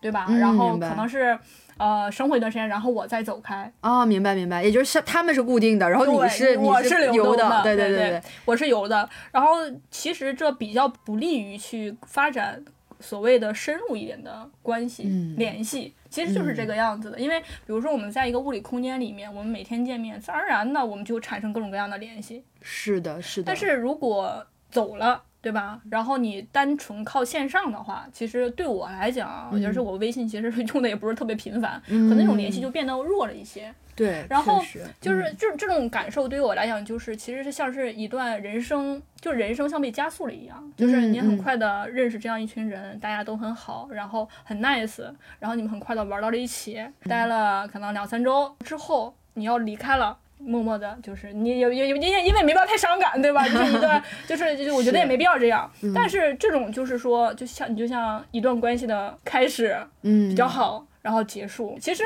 [0.00, 0.28] 对吧？
[0.38, 1.36] 然后可能是。
[1.78, 3.72] 呃，生活一段时间，然后我再走开。
[3.82, 9.08] 哦，明白明白，也就是他们是固定的，然后你是你是游的，对对对，我是游的。
[9.30, 9.50] 然后
[9.88, 12.60] 其实这比较不利于去发展
[13.00, 15.04] 所谓的深入一点的关系
[15.36, 17.18] 联系，其实就是这个样子的。
[17.18, 22.44] 因为比如说我们在一个物理空间里面，我们每天见面，自然而然的我们就产生各种各样的联系。
[22.62, 23.46] 是的，是的。
[23.46, 25.24] 但是如果走了。
[25.40, 25.80] 对吧？
[25.88, 33.72] 然后你单纯靠线上的话，其实对我来讲，我觉得是我微信其实用的也不是特别频繁，可能那种联系就变得弱了一些。
[33.98, 34.62] 对，然后
[35.00, 45.02] 就是这这种感受对于我来讲，就是其实是像是一段人生，就人生像被加速了一样，就是你很快的认识这样一群人，大家都很好，然后很 nice，
[45.40, 50.16] 然后你们很快的玩到了一起，待了可能两三周之后，你要离开了。
[50.40, 53.42] 默默的，就是你有有有，因为因为没必要太伤感，对吧？
[53.48, 55.68] 就是一段， 就是就是，我觉得也没必要这样。
[55.92, 62.04] 但是这种就是说，就像你就像一段关系的开始，嗯，比较好，然后结束，其实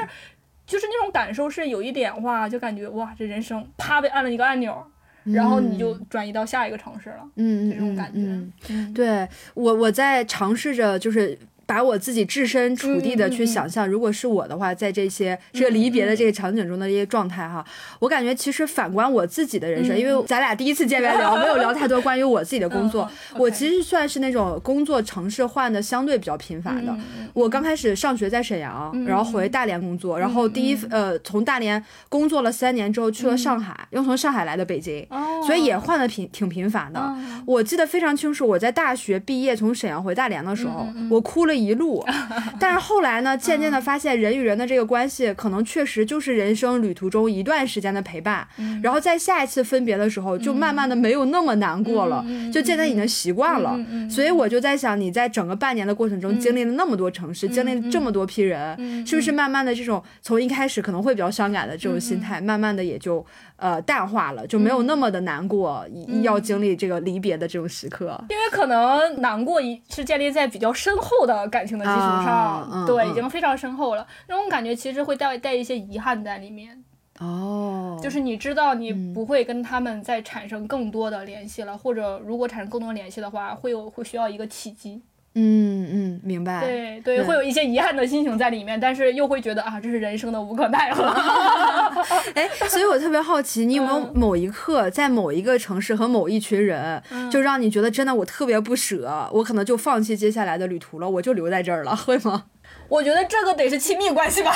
[0.66, 4.82] 就是那种感受是有一点哇，就感觉哇，这人生啪被按了一个按钮，
[5.24, 8.92] 然后你就转移到下一个城市了，嗯，这种感觉。
[8.94, 11.38] 对我，我在尝试着就是。
[11.72, 17.64] 把我自己置身处地的去想象，如果是我的话，在这些这个离别的这个场景中的一些状态哈，
[17.98, 26.94] 我感觉其实反观我自己的人生，因为咱俩第一次见面聊，没有聊太多关于我自己的工作，我其实算是那种工作城市换的相对比较频繁的。
[27.32, 35.06] 我刚开始上学在沈阳，然后回大连工作，然后第一呃从大连工作了三年之后去了上海，又从上海来的北京，
[35.46, 37.00] 所以也换的频挺频繁的。
[37.46, 41.61] 我记得非常清楚，我在大学毕业从沈阳回大连的时候，我哭了。
[41.62, 42.04] 一路，
[42.58, 48.46] 但是后来呢，渐渐的发现人与人的这个关系，可能确实就是人生旅途中一段时间的陪伴。
[48.82, 53.78] 然后在下一次分别的时候，就慢慢的没有那么难过了，就渐渐已经习惯了。
[54.10, 63.24] 所以我就在想，你在整个半年的过程中，经历了那么多城市，经历了这么多批人，是不是慢慢的这种从一开始可能会比较伤感的这种心态，慢慢的也就
[63.62, 65.86] 呃淡化了，就没有那么的难过，
[66.22, 68.18] 要经历这个离别的这种时刻。
[68.28, 71.48] 因为可能难过一是建立在比较深厚的。
[71.52, 74.06] 感情的基础上，对，已经非常深厚了。
[74.26, 76.82] 那种感觉其实会带带一些遗憾在里面。
[77.20, 85.02] 哦，就是你知道你不会跟他们再产生更多的联系了，或者如果产生更多联系的话，会有会需要一个契机。
[85.34, 86.60] 嗯嗯，明白。
[86.60, 91.04] 对对，会有一些遗憾的心情在里面，但是又会觉得啊，这是人生的无可奈何。
[92.34, 102.44] 哎，所以我特别好奇，你有没有某一刻在某一个城市和某一群人，就让你觉得真的我特别不舍，我可能就放弃接下来的旅途了，我就留在这儿了，会吗？
[102.92, 104.54] 我觉得这个得是亲密关系吧。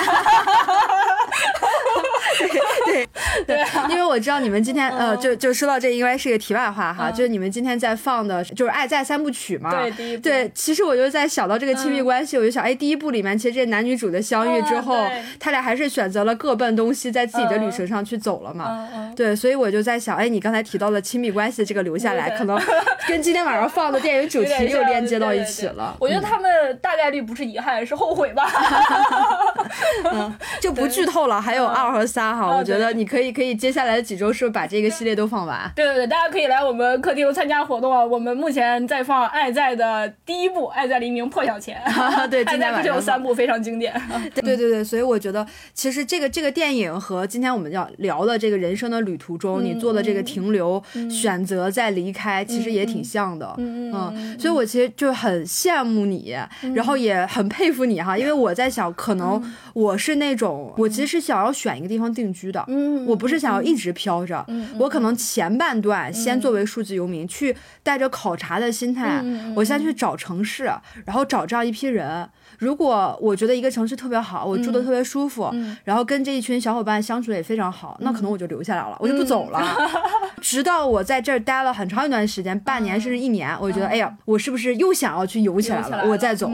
[2.84, 3.08] 对
[3.46, 9.70] 对， 因为我知道你们今天呃，就就说到这，应该是个题外话哈，就是你们今天在放的就是《爱在三部曲》嘛。
[9.70, 10.22] 对，第一部。
[10.22, 15.06] 对，其实我就在想到这个亲密关系，我就想，哎，第一部里面其实这男女主的相遇之后，
[15.40, 18.86] 他俩还是选择了各奔东西，在自己的旅程上去走了嘛。
[19.16, 22.60] 对，所以我就在想，哎，你刚才提到的亲密关系这个留下来，可能
[23.08, 25.96] 跟今天晚上放的电影主题又连接到一起了。
[25.98, 28.46] 我觉得他们大概率不是遗憾，是后悔吧。
[30.12, 31.40] 嗯，就不剧透了。
[31.40, 35.70] 还有二和三哈，我觉得你可以可以接下来的几周是不是把这个系列都放完？
[35.74, 38.04] 对对对，大家可以来我们客厅参加活动啊。
[38.04, 41.80] 我们目前在放《爱在》的第一部《爱在黎明破晓前
[42.28, 43.92] 》。对，今天晚上有三部非常经典。
[44.34, 53.54] 对对对对，所以我觉得其实这个这个电影和今天我们要聊的这个人生的旅途中，你做的这个停留、选择再离开，其实也挺像的。
[53.58, 54.38] 嗯嗯。
[54.38, 56.36] 所以我其实就很羡慕你，
[56.74, 59.42] 然后也很佩服你哈，因为我在想，可能
[59.74, 62.06] 我是那种我其实想要选一个地方。
[62.16, 62.64] 定居的。
[62.68, 69.22] 嗯，我不是想要一直飘着，嗯我可能前半段先作为数字游民，去带着考察的心态，
[69.56, 70.64] 我先去找城市，
[71.04, 72.28] 然后找这样一批人。
[72.58, 75.76] 如果我觉得一个城市特别好，我住的特别舒服，嗯。
[75.84, 79.62] 然后跟这一群小伙伴相处的也非常好，那可能我就留下来了，我就不嗯走了。
[80.40, 86.08] 直到我在这儿待了很长一段时间，半年甚至一年，我觉得，哎呀，我是不是又想要去游起来了？
[86.08, 86.50] 我再走，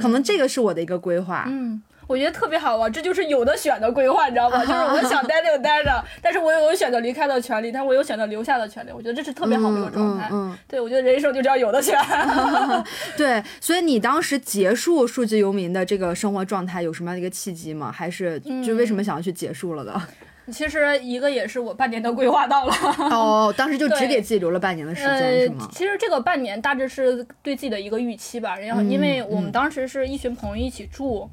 [0.00, 1.44] 可能这个是我的一个规划。
[1.48, 1.80] 嗯，
[2.10, 4.58] 我觉得特别好啊，这就是有的选的规划，你知道吗？
[4.66, 8.90] 就是我想待就待着，但是我又有选择离开的权利，但是我有选择留下的权利。
[8.90, 10.28] 我觉得这是特别好的一个状态。
[10.32, 11.96] 嗯嗯对，我觉得人生就这样有的选。
[13.16, 17.92] 对，所以你当时结束数字游民的这个生活状态有什么样的一个契机吗？
[17.92, 20.02] 还是就为什么想要去结束了的？
[20.52, 22.74] 其实一个也是我半年的规划到了。
[23.12, 25.68] 哦，当时就只给自己留了半年的时间，呃是吗？
[25.70, 31.30] 其实这个半年大致是对自己的一个预期吧，然后因为我们当时是一群朋友一起住。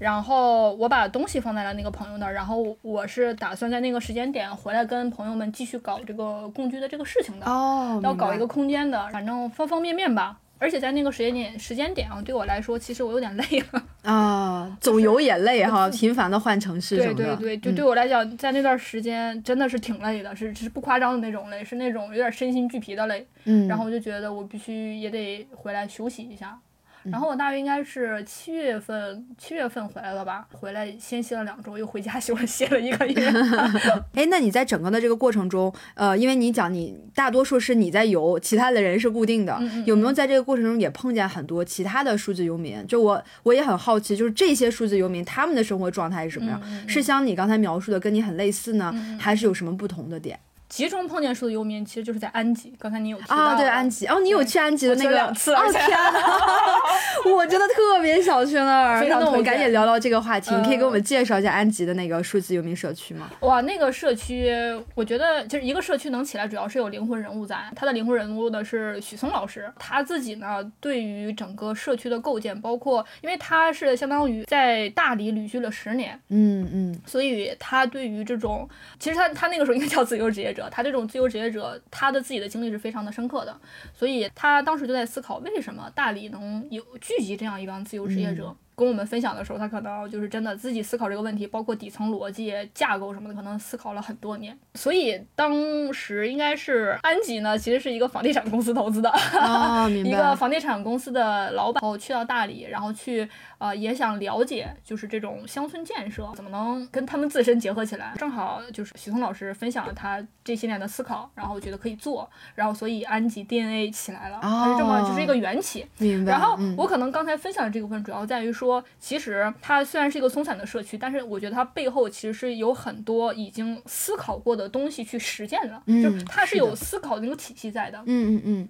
[0.00, 7.44] 然后我把东西放在了那个朋友那儿，然后我是打算在那个时间点回来跟朋友们继续搞这个共居的这个事情的。
[7.44, 10.38] 哦，要搞一个空间的，反正方方面面吧。
[10.58, 13.82] 而且在那个时间点时间点啊，对我来说，其实我有点累了。
[14.02, 17.36] 啊，走游也累哈， 频繁的换城市什对么的。
[17.36, 23.26] 对对，就嗯对我来讲，在那段时间真的是挺累的，是是不夸张的那种累，是那种有点身心俱疲的累。
[23.44, 26.58] 嗯，然后我就觉得我必须也得回来休息一下。
[27.04, 30.46] 嗯然后我大约应该是七月份，七月份回来了吧？
[30.52, 33.32] 回来先歇了两周，又回家 休了歇了一个月。
[34.14, 42.86] 哎，那你在整个的这个过程中，呃，因为你讲你大多数是你在游，其他的人是固定的，嗯有没有在这个过程中也碰见很多其他的数字游民？
[42.86, 46.60] 就我我也很好奇，就是这些数字游民他们的生活状态是什么样？
[46.64, 50.38] 嗯是像你刚才描述的跟你很类似呢，还是有什么不同的点？
[50.70, 52.72] 集中碰见数字游民，其实就是在安吉。
[52.78, 59.04] 刚才你有提到啊，对，安吉，哦，你有去安吉的那个两次哦天哪，我真的特别想去那儿。
[59.08, 63.28] 那我们赶紧聊聊这个话题，你可以给我嗯们介绍一下安吉的那个数字游民社区吗？
[63.40, 64.48] 哇，那个社区，
[64.94, 67.58] 我觉得就是一个社区能起来，主要是有灵魂人物在。
[67.74, 78.68] 他的灵魂人物呢是许嵩老师，他自己呢对于整个社区的构建，包括因为他是相当于在大理旅居了十年，嗯嗯所以他对于这种，
[79.00, 83.58] 其实他他那个时候应该叫自由职业者，他这种自由职业者，他的自己的经历是非常的深刻的，
[83.94, 88.54] 所以他当时就在思考，为什么大理能有聚集这样一帮自由职业者。
[88.80, 94.58] 跟我们分享的时候，他可能就是真的自己思考这个问题，包括底层逻辑、架构什么的，可能思考了很多年。
[94.74, 99.12] 所以当时应该是安吉呢，其实是一个房地产公司投资的，
[100.04, 100.30] 一个。
[100.40, 103.28] 房地产公司的老板，然后去到大理，然后去
[103.58, 108.14] 呃也想了解，就是这种乡村建设怎么能跟他们自身结合起来。
[108.16, 115.84] 正好就是许嵩老师分享了他这些年的思考，然后我觉得可以做，然后所以安吉 DNA 起来了，它是这么就是一个缘起。
[115.98, 116.32] 明白。
[116.32, 127.98] 然后嗯我可能刚才分享的这部分主要在于说，其实它虽然是一个松散的社区，但是我觉得它背后其实是有很多已经思考过的东西去实践了，嗯就是它是有思考的那个体系在的。
[128.04, 128.68] 嗯嗯嗯，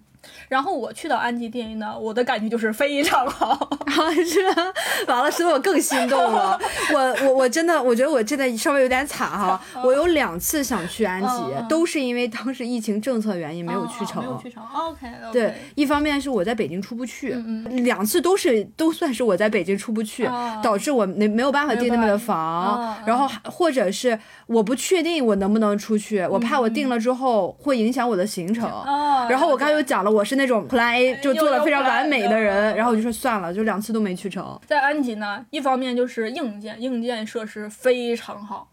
[0.49, 3.49] 然后我去到安吉电影呢，我的感觉就是非常好。
[3.91, 4.73] 啊，是啊，
[5.09, 6.59] 完了，说的我更心动了。
[6.93, 9.61] 我我我真的，我觉得我真的稍微有点惨哈。
[9.85, 14.23] 我有两次想去安吉，都是因为当时疫情政策原因没有去成。
[14.23, 14.63] 哦没有去成。
[14.63, 28.69] OK，, 对，一方面是我在北京出不去，嗯两次都是都算是我在北京出不去，哦导致我没没有办法订那边的房，嗯然后或者是我不确定我能不能出去，我怕我订了之后会影响我的行程。
[28.71, 34.59] 哦，然后我刚又讲了，我是那种 Plan A 就做的非常完美的人，然后我就说算了，就两次都没去成。
[34.67, 38.69] 在安吉呢，一方面就是硬件，硬件设施非常好。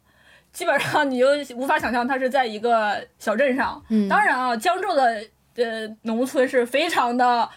[0.52, 3.82] 基本上你就无法想象它是在一个小镇上。
[3.90, 5.24] 嗯当然啊，江浙的
[5.56, 7.48] 呃农村是非常的。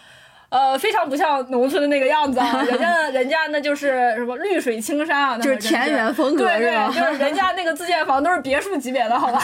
[0.51, 9.39] 呃，非常不像农村的那个样子啊， 人家人家那就是什么绿水青山啊，就是田园风格对对，就是人家那个自建房都是别墅级别的，好吧？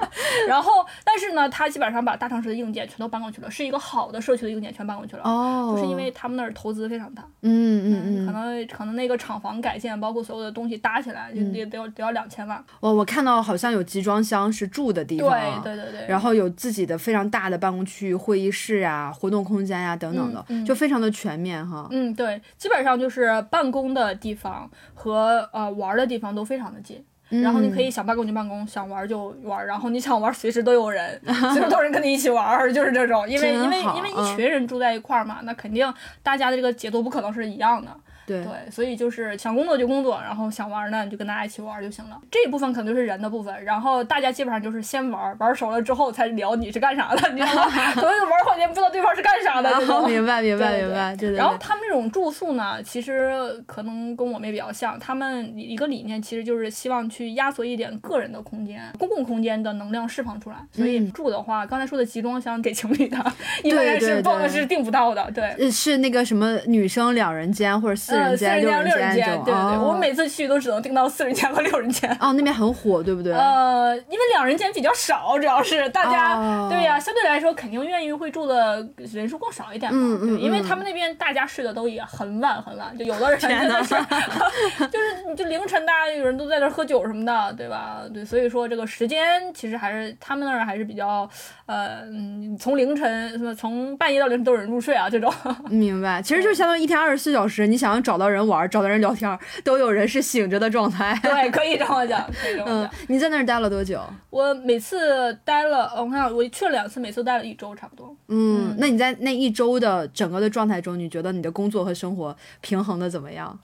[0.48, 12.64] 然后，但是呢，他基本上把大城市的硬件全都搬过去了，是一个好的社区的硬件全搬过去了，哦，就是因为他们那儿投资非常大，嗯嗯嗯，可能可能那个厂房改建，包括所有的东西搭起来，就嗯得得要得要两千万。
[12.78, 16.06] 哦我看到好像有集装箱是住的地对方，对对对对。
[16.06, 21.88] 然后有自己的非常大的办公区域、会议室啊、活动空间呀等等的，嗯嗯就非常的全面哈。
[21.90, 27.04] 嗯，对，基本上就是办公的地方和呃玩儿的地方都非常的近。
[27.30, 33.28] 然后你可以想办公就办公，想玩就玩，然后你想玩随时都有人， 随时都有人跟你一起玩，就是这种。
[33.28, 37.88] 因为因为因为一群人住在一块儿嘛，那肯定大家的这个节奏不可能是一样的。
[38.30, 42.16] 对对，所以就是想工作就工作，然后想玩呢你就跟大家一起玩就行了。
[42.30, 47.70] 这一部分可能就是人的部分，然后大家基本上就是先玩，玩熟了之后才聊你是干啥的，你知道吗？
[47.94, 49.70] 可能玩好几天不知道对方是干啥的。
[50.06, 51.36] 明白明白明白，对对。
[51.36, 53.32] 然后他们这种住宿呢，其实
[53.66, 60.56] 可能跟我们也比较像，他们一个理念其实就是希望去压缩一点个人的空间、公共空间的能量释放出来。
[60.72, 63.16] 所以嗯住的话，刚才说的集装箱给情侣的，
[63.62, 65.44] 一般是报的对是订不到的，对。
[65.58, 69.26] 呃是那个什么女生两人间或者四呃，四人间、六六人间。
[69.44, 72.10] 对对我每次去都只能订到四人间和六人间。
[72.20, 73.32] 哦，那边很火，对不对？
[73.32, 80.18] 呃，因为两人间比较少，主要是大家、哦对呀，相对来说肯定愿意会住的人数更少一点嘛。
[80.22, 83.94] 嗯因为嗯他们那边大家睡的都也很晚很晚，就有的人真的是，
[84.90, 88.02] 就是你就凌晨大家有人都在那喝酒什么的，对吧？
[88.12, 91.28] 对，所以说这个时间其实还是他们那儿还是比较，
[91.66, 95.32] 呃，嗯，从凌晨什么从半夜到凌晨都有人入睡啊，这种。
[95.68, 101.18] 明白，其实就相当于一天二十四小时，你想要找到人玩，找到人聊天，都有人是醒着的状态。
[101.22, 104.00] 对，可以这么讲， 可以这么嗯。，你在那儿待了多久？
[104.30, 108.14] 我每次待了，我看我去了两次，每次待了一周差不多。
[108.28, 113.58] 嗯，那你在那一周的整个的状态中，你觉得你的工作和生活平衡的怎么样？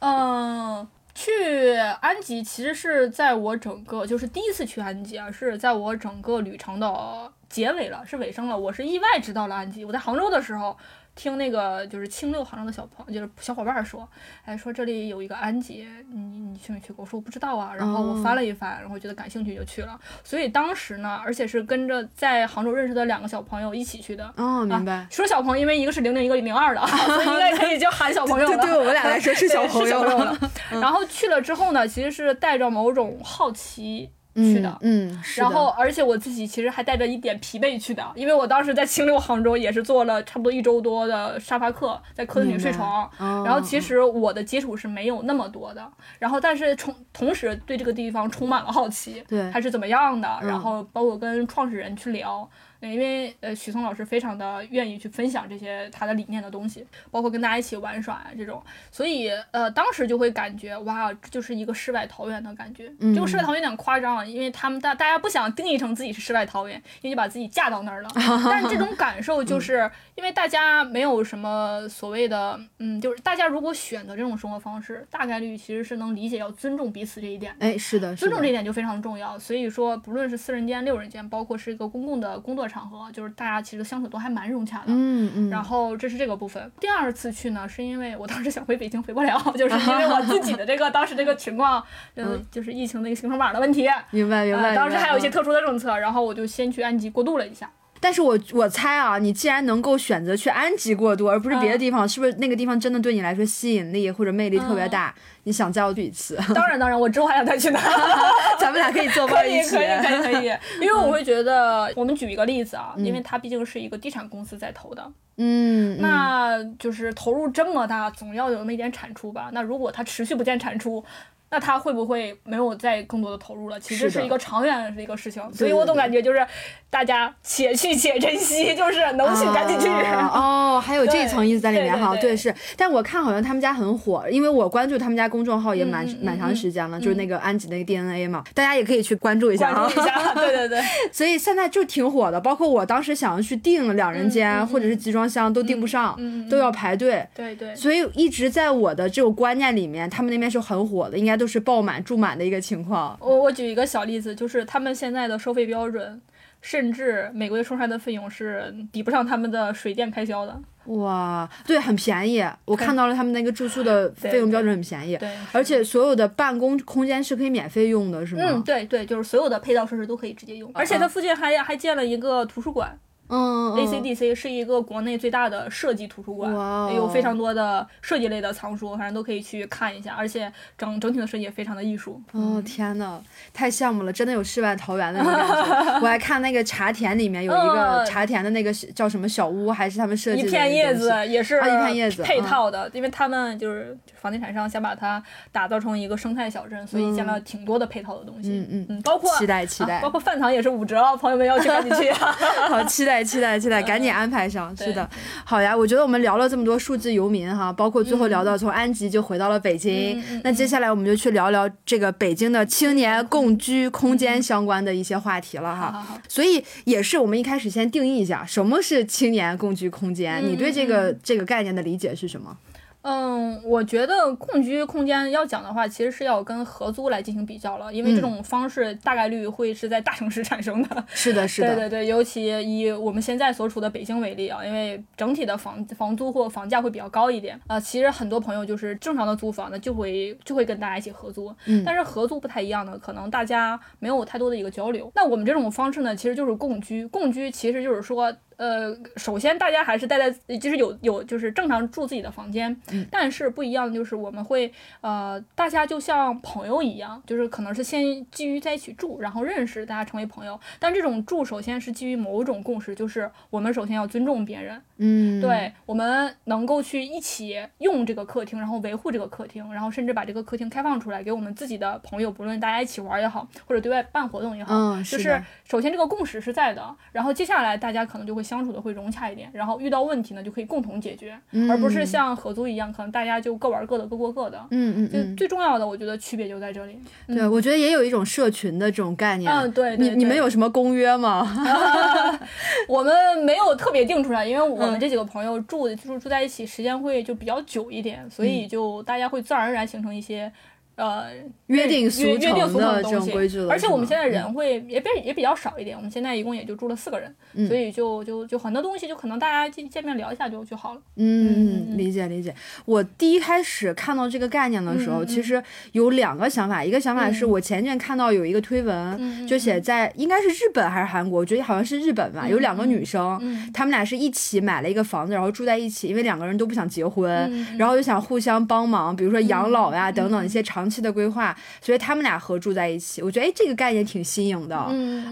[0.00, 8.56] 嗯，去安吉其实是在我整个就是第一次去安吉啊，是在我整个旅程的结尾了，是尾声了。
[8.56, 9.84] 我是意外知道了安吉。
[9.84, 10.74] 我在杭州的时候
[11.20, 14.08] 听那个就是清六杭州的小朋就是小伙伴儿说，
[14.42, 17.04] 哎，说这里有一个安吉，你你去没去过？
[17.04, 17.74] 我说我不知道啊。
[17.76, 20.00] 然后我翻了一翻，然后觉得感兴趣就去了。
[20.24, 24.32] 所以当时呢，而且是跟着在杭州认识的两个小朋友一起去的。
[24.38, 25.06] 哦，明白。
[25.10, 28.56] 说小朋友，因为一个是零零，一个零二的，所以应该可以叫喊小朋友了。
[28.64, 30.34] 对对我们俩来说是小朋友了。
[30.70, 34.10] 然后去了之后呢，其实是带着某种好奇
[34.42, 34.68] 去的。
[34.80, 43.04] 嗯，嗯然后，而且我自己其实还带着一点疲惫去的，因为我当时在清流杭州也是做了差不多一周多的沙发课，在客厅里睡床。
[43.18, 45.86] 哦然后其实我的基础是没有那么多的，
[46.18, 52.48] 然后但是同同时对这个地方充满了好奇，对它是怎么样的，嗯然后包括跟创始人去聊。
[52.80, 62.90] 因为呃，许嵩老师非常的愿意去分享这些他的理念的东西，包括跟大家一起玩耍啊这种，所以呃，当时就会感觉哇，就是一个世外桃源的感觉。
[63.00, 68.10] 嗯这个世外桃源有点夸张啊，因为他们大大家不想定义成自己是世外桃源，因为就把自己架到那儿了。
[68.44, 69.90] 但这种感受就是
[70.20, 77.56] 因为大家没有什么所谓的，嗯，就是大家如果选择这种生活方式，大概率其实是能理解要尊重彼此这一点。
[77.58, 84.84] 哎，是的，是尊重这一点就非常重要，所以说不论是四人间、六人间，包括是一个公共的工作场合，就是大家其实相处都还蛮融洽的。
[84.88, 86.70] 嗯嗯，然后这是这个部分。
[86.78, 91.82] 第二次去呢，是因为我当时想回北京回不了，就是因为我自己的这个 当时这个情况，
[92.16, 93.88] 嗯，就是疫情那个行程码的问题。
[94.10, 94.68] 明白明白。
[94.68, 97.70] 呃，当时还有一些特殊的政策，然后我就先去安吉过渡了一下。
[98.00, 105.14] 但是我我猜啊，你既然能够选择去安吉过渡，而不是别的地方，是不是那个地方真的对你来说吸引力或者魅力特别大？
[105.44, 106.38] 你想再要去一次？
[106.54, 107.80] 当然，当然，我之后还想再去哪。
[108.58, 109.76] 咱们俩可以作 可以，伴一起。
[109.76, 110.46] 可以，可以，可以。
[110.80, 115.02] 因为我会觉得，我们举一个例子啊，嗯因为它毕竟是一个地产公司在投的，
[115.36, 119.50] 嗯，嗯那就是投入这么大，总要有那么一点产出吧？
[119.52, 121.04] 那如果它持续不见产出，
[121.50, 123.78] 那他会不会没有再更多的投入了？
[123.80, 126.46] 其实是一个长远的一个事情，所以我总感觉就是
[126.88, 129.88] 大家且去且珍惜，就是能去赶紧去。
[129.88, 132.54] 啊哦，还有这一层意思在里面哈，对是。
[132.76, 140.00] 但我看好像他们家很火，因为我关注他们家公众号也蛮蛮长时间了，就是那个安吉那个 DNA 嘛，大家也可以去关注一下啊关注。
[140.00, 140.80] 一下， 对对对，
[141.10, 146.16] 所以现在就挺火的，包括我当时想要去订两人间、或者是集装箱都订不上，
[146.48, 147.26] 都要排队。
[147.34, 147.74] 对对。
[147.74, 153.16] 所以一直在我的这种观念里面，他们那边是很火的，应该都是爆满住满的一个情况。
[153.18, 156.20] 我我举一个小例子，就是他们现在的收费标准，
[156.60, 160.60] 甚至每个月收上来的费用是抵不上他们的水电开销的。
[160.84, 162.44] 哇，对，很便宜。
[162.64, 168.42] 我看到了他们那个住宿的费用标准很便宜，对，而且所有的办公空间是可以免费用的，是吗？
[168.44, 172.98] 嗯，对对，就是所有的配套设施都可以直接用，而且它附近还还建了一个图书馆。
[173.30, 176.52] 嗯 ACDC 是一个国内最大的设计图书馆，
[176.94, 182.20] 有非常多的设计类的藏书，反正都可以去看一下，而且整整体的设计也非常的艺术。
[182.32, 183.20] 哦天呐，
[183.54, 186.00] 太羡慕了，真的有世外桃源的那种感觉。
[186.02, 195.22] 我还看那个茶田里面有一个嗯茶田的那个叫什么小屋，还是他们设计的一片叶子也是啊一片叶子配套的，因为他们就是房地产商想把它
[195.52, 198.50] 打造成一个生态小镇，所以建了挺多的配套的东西。
[198.70, 202.10] 嗯嗯包括期待期待啊包括饭堂也是五折哦，朋友们要去赶紧去。
[202.68, 204.76] 好，期待期待期待，赶紧安排上。
[204.76, 205.08] 是的，
[205.44, 215.92] 好呀，我觉得我们聊了这么多数字游民哈，包括最后聊到从安吉就回到了北京，那接下来我们就去聊聊这个北京的青年共居空间相关的一些话题了哈。
[215.92, 222.56] 好好好，所以也是我们一开始先定义一下什么是青年共居空间，嗯你对这个这个概念的理解是什么？
[223.02, 231.04] 嗯，我觉得共居空间要讲的话，其实是要跟合租来进行比较了，因为这种方式大概率会是在大城市产生的。
[231.08, 237.80] 是的，是的，对对对，尤其以我们现在所处的北京为例啊，因为整体的房房租或房价会比较高一点啊。
[237.80, 241.50] 其实很多朋友就是正常的租房呢，就会就会跟大家一起合租。
[241.64, 245.10] 嗯，但是合租不太一样的，可能大家没有太多的一个交流。
[245.14, 247.06] 那我们这种方式呢，其实就是共居。
[247.06, 248.30] 共居其实就是说。
[248.60, 252.78] 呃，首先大家还是待在，就是有有就是正常住自己的房间，
[253.10, 260.60] 但是不一样的就是我们会呃，大家就像朋友一样，就是可能是先基于在一起住，然后认识，大家成为朋友。
[260.78, 278.40] 但这种住首先是基于某种共识，就是我们首先要尊重别人，嗯，对，我们能够去一起用这个客厅，然后维护这个客厅，然后甚至把这个客厅开放出来给我们自己的朋友，不论大家一起玩也好，或者对外办活动也好，嗯，就是首先这个共识是在的，然后接下来大家可能就会。
[278.50, 281.38] 相处的会融洽一点，然后遇到问题呢就可以共同解决，
[281.68, 284.60] 而不是像合租一样，可能大家就各玩各的，各过各的。
[284.72, 286.98] 嗯嗯就最重要的，我觉得区别就在这里。
[287.28, 289.48] 对，我觉得也有一种社群的这种概念。
[289.52, 289.96] 嗯，对。
[289.98, 291.46] 你你们有什么公约吗？
[292.88, 300.52] 我们没有特别定出来，因为我们这几个朋友住住住在一起时间会就比较久一点，所以就大家会自然而然形成一些。
[301.00, 301.30] 呃，
[301.68, 307.34] 约定俗成的这种规矩而且我们现在人会也比也比较少一点，我们现在一共也就住了四个人，
[307.66, 311.00] 所以就就就很多东西就可能大家见见面聊一下就就好了。
[311.16, 312.54] 嗯，理解理解。
[312.84, 323.40] 我第一开始看到这个概念的时候，其实有两个想法，一个想法是我前阵看到有一个推文，就写在应该是日本还是韩国，我觉得好像是日本吧，有两个女生，
[323.72, 330.89] 她们俩是一起买了一个房子，然后住在一起，因为两个人都不想结婚，然后就想互相帮忙，比如说养老呀等等一些长。
[330.90, 334.76] 期的规划，所以他们俩合住在一起，我觉得哎，这个概念挺新颖的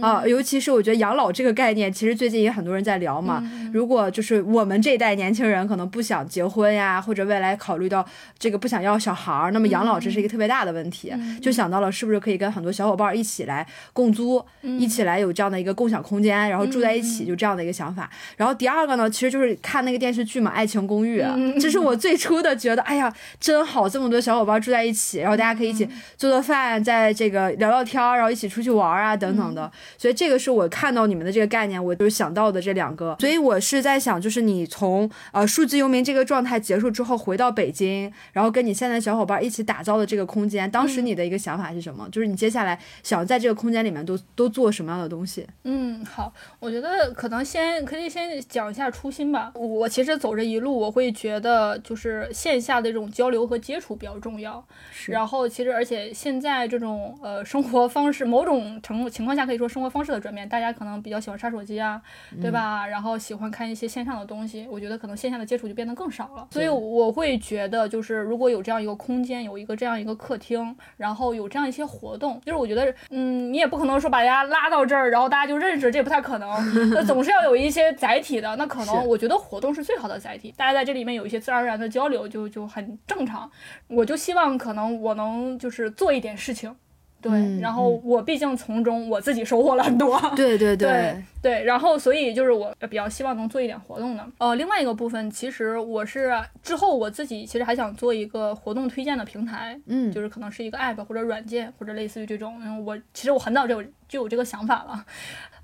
[0.01, 3.43] 啊，尤其是我觉得养老这个概念，其实最近也很多人在聊嘛。
[3.73, 8.07] 如果就是我们这一代年轻人可能不想结婚呀，或者未来考虑到
[8.39, 18.09] 这个不想要小孩儿，那么养老这是一个特别大的问题，就想到了是不是可以跟很多小伙伴一起来共租，一起来有这样的一个共享空间，然后住在一起，就这样的一个想法。
[18.37, 21.21] 然后第二个呢，其实就是看那个电视剧嘛，《爱情公寓》，
[21.61, 25.59] 这是我最初的觉得，哎呀，真好，这么多小伙伴住在一起，然后大家。
[25.59, 25.85] 可以一起
[26.17, 29.69] 做做饭，在这个聊聊天，然后一起出去玩啊，等等的。
[29.97, 33.17] 所以这个是我看到你们的这个概念，我就想到的这两个。
[33.19, 42.09] 所以我是在想，就是你从呃数字游民这个状态结束之后，回到北京，然后跟你现在小伙伴一起打造的这个空间，当时你的一个想法是什么？
[42.13, 45.45] 就是你接下来想在这个空间里面都都做什么样的东西？
[45.65, 49.51] 嗯，好，我觉得可能先可以先讲一下初心吧。
[49.55, 54.65] 我其实走这一路，我会觉得就是线下的这种交流和接触比较重要，
[55.07, 55.49] 然后。
[55.49, 62.01] 其实，而且现在这种呃生活方式，某种程情况下可以说生活方式的转变，大家可能比较喜欢刷手机啊，
[62.41, 62.87] 对吧？
[62.87, 66.47] 然后喜欢看一些线上的东西，我觉得可能线下的接触就变得更少了。
[66.51, 76.49] 所以我会觉得，就是如果有这样一个空间，有一个这样一个客厅，然后有这样一些活动，就是我觉得，嗯，你也不可能说把大家拉到这儿，然后大家就认识，这也不太可能。
[76.93, 78.57] 那总是要有一些载体的。
[78.57, 83.51] 那可能我觉得活动是最好的载体，大家在这里面有一些自然而然的交流，就就很正常。
[83.87, 86.75] 我就希望可能我能就是做一点事情，
[87.21, 90.89] 对，然后我毕竟从中我自己收获了很多，对对对。
[90.89, 94.27] 对，然后所以就是我比较希望能做一点活动的。
[94.39, 96.33] 呃，另外一个部分，其实我是
[96.63, 105.05] 之后我自己其实还想做一个活动推荐的平台，嗯，就是可能是一个 app 或者软件或者类似于这种，嗯，我其实我很早就有就有这个想法了。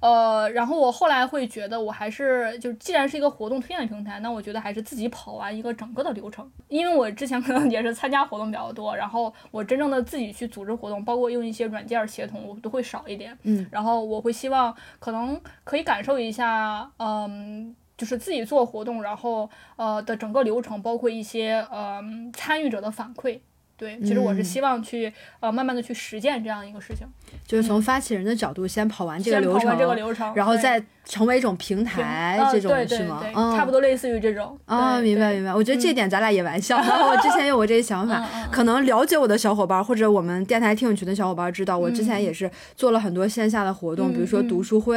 [0.00, 6.46] 呃，然后我后来会觉得，我还是就既然是一个活动推荐的平台，那我觉得还是自己跑完一个整个的流程。
[6.68, 13.34] 因为我之前可能也是参加活动比较多，然后我真正的自己去组织活动，包括用一些软件协同，我都会少一点。
[13.44, 22.00] 嗯，然后我会希望可能可以感受一下，嗯，就是自己做活动，然后呃的整个流程，包括一些呃
[22.32, 23.40] 参与者的反馈。
[23.76, 27.04] 对，其实我是希望去呃慢慢的去实践这样一个事情，
[27.46, 33.22] 就是从发起人的角度先跑完这个流程，这个流程，然后再成为一种平台，这种是吗？
[33.34, 34.56] 嗯，差不多类似于这种。
[34.64, 35.54] 啊，明白明白。
[35.54, 36.76] 我觉得这点咱俩也玩笑。
[36.84, 44.96] 然后我之前有过这些想法，可能了解我的小伙伴或者我们电台听友群的小伙伴知道，我之前也是做了很多线下的活动，比如说读书会，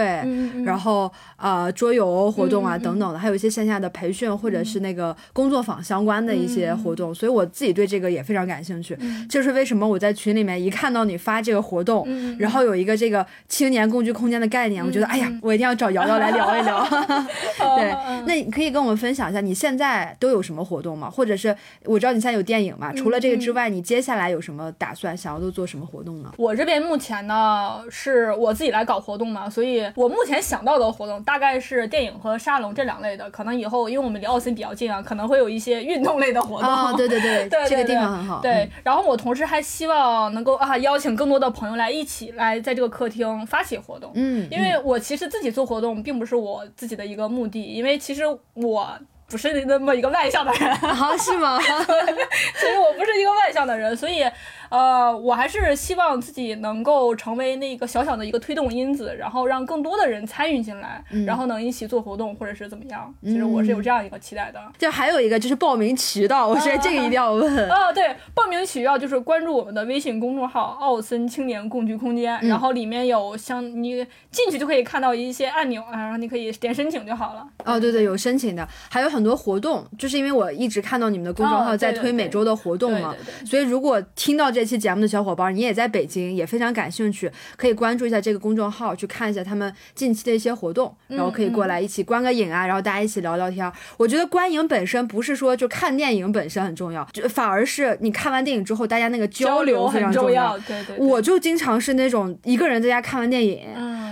[0.64, 8.68] 然后呃桌游活动啊等等的，还有一些线下的培训或者是那个工作坊相关的一些活动，所以我自己对这个也非常感兴趣。
[8.68, 8.98] 兴趣。
[9.30, 12.06] 这是为什么我在群里面一看到你发这个活动，
[12.38, 16.86] 然后有一个这个青年共居空间的概念，我觉得哎呀，我一定要找瑶瑶来聊一聊。
[17.76, 17.92] 对，
[18.26, 21.10] 那你可以跟我们分享一下你现在都有什么活动吗？
[21.10, 21.56] 或者是
[21.86, 22.94] 我知道你现在有电影嘛？
[22.94, 25.16] 除了这个之外，你接下来有什么打算？
[25.18, 26.32] 想要都做什么活动呢？
[26.38, 33.30] 我这边目前呢是我自己来搞活动嘛，所以我目前想到的活动大概是电影和沙龙这两类的。
[33.32, 36.70] 可能以后因为我们离奥森比较近啊，可能会有一些运动类的活动。
[36.70, 38.40] 哦，对对对，对 这个地方很好。
[38.42, 44.12] 对，然后我同时还希望能够啊邀请更多的朋友来一起来在这个客厅发起活动。
[44.16, 48.98] 嗯，因为我其实自己做活动并不是我自己的一个目的，因为其实我。
[49.30, 51.60] 不是那么一个外向的人，啊是吗？
[51.60, 54.24] 其实我不是一个外向的人，所以。
[54.70, 63.14] 呃，我还是希望自己能够成为那个小小的一个推动因子，然后让更多的人参与进来，然后能一起做活动或者是怎么样。
[63.24, 64.60] 其实我是有这样一个期待的。
[64.78, 67.70] 就还有一个就是报名渠道，我觉得这个 一定要问。
[67.70, 77.48] 啊，对，报名渠道就是关注我们的微信公众号“奥森青年共居空间”，然后里面有像你进去就可以看到一些按钮啊，然后你可以点申请就好了。
[77.64, 83.16] 哦，对对，有申请的，还有很多活动，就是因为我一直看到你们的公众号在推每周的活动嘛，
[83.46, 84.52] 所以如果听到。
[84.58, 93.72] 这期节目的小伙伴，你也在北京，也非常感兴趣，可以关注一下这个公众号，去看一下他们近期的一些活动，然后可以过来一起观个影啊，然后大家一起聊聊天。
[93.98, 100.58] 我觉得观影本身不是说就看电影本身很重要，就反而是你看完电影之后，大家那个交流非常重要。
[100.58, 100.98] 对对。
[100.98, 103.62] 我就经常是那种一个人在家看完电影，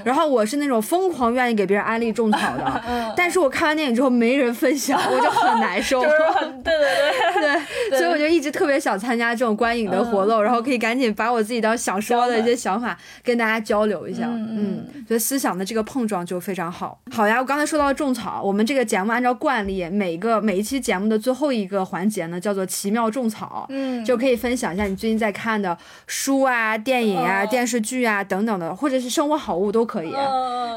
[0.06, 5.99] 然后我是那种疯狂愿意给别人安利种草的，但是我看完电影之后没人分享，我就很难受。
[6.06, 10.43] 就是很对对对 对，所以我就一直特别想参加这种观影的活动。
[10.43, 16.99] 然后可以赶紧把我自己当想说的一些想法跟大家交流一下，嗯，觉得思想的这个碰撞就非常好。
[17.12, 25.76] 好呀，我刚才说到种草，我们这个节目按照惯例，每个每一期节目的最后一个环节呢，叫做奇妙种草，嗯，就可以分享一下你最近在看的
[26.06, 30.14] 书啊、电影啊、电视剧啊等等的，或者是生活好物都可以。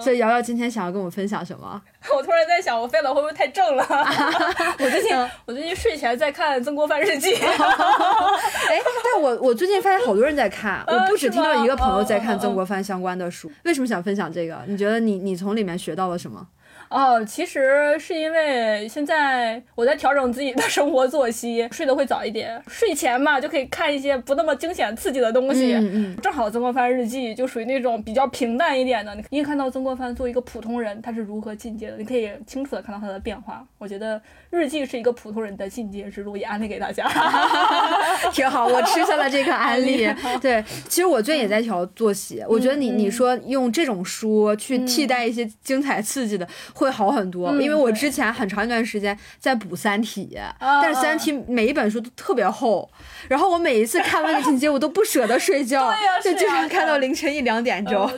[0.01, 1.81] 所以瑶瑶今天想要跟我们分享什么？
[2.15, 3.85] 我突然在想，我飞了会不会太正了？
[4.79, 5.17] 我最近
[5.47, 7.35] 我最近睡前在看《曾国藩日记》。
[7.43, 13.51] 哎，但我我最近发现好多人在看，我不止听到一个朋友在看曾国藩相关的书。
[13.65, 14.57] 为什么想分享这个？
[14.67, 16.47] 你觉得你你从里面学到了什么？
[16.91, 22.61] 哦，其实是因为现在我在调整自己的生活作息，睡得会早一点。
[22.67, 25.75] 睡前嘛，就可以看一些不那么惊险刺激的东西。
[25.75, 26.17] 嗯嗯。
[26.23, 29.15] 正好《曾国藩日记》就属于那种比较平淡一点的。
[29.15, 33.63] 你可以看到曾国藩作为一个普通人，他是如何进阶的，你可以清楚的看到他的变化。
[33.77, 37.07] 我觉得日记是一个普通人的进阶之路，也安利给大家。
[38.33, 40.09] 挺好，我吃下了这个安利。
[40.41, 42.43] 对， 其实我最近也在调作息。
[42.49, 46.49] 我觉得你你说用这种书去替代一些精彩刺激的。
[46.79, 52.89] 会好很多，因为我之前很长一段时间在补《三体》，但是《三体》每一本书都特别厚，
[53.27, 58.09] 然后我每一次看完个情节，我都不舍得睡觉，就经常看到凌晨一两点钟。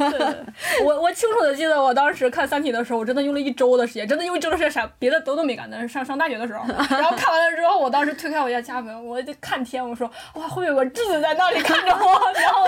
[0.84, 12.04] 我我清楚的记得，我当时看《三体》的时候，我真的用了一周的时间，真的用一周的时间，啥别的都都没干，但是上上大学的时候， 然后看完了之后，我当时推开我家家门，我就看天，我说哇，会有个质子在那里看着我，
[12.38, 12.66] 然后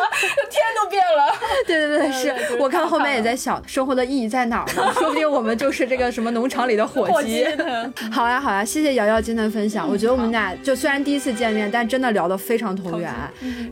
[0.49, 1.35] 天都变了。
[1.67, 4.91] 对对对，是我看后面也在想，生活的意义在哪儿呢？
[4.95, 5.82] 说不定我们就是。
[5.83, 7.45] 是这个什么农场里的火鸡？
[8.13, 9.89] 好呀好呀，谢谢瑶瑶今天的分享。
[9.89, 13.13] 我觉得我们俩就虽然第一次见面，但真的聊得非常投缘。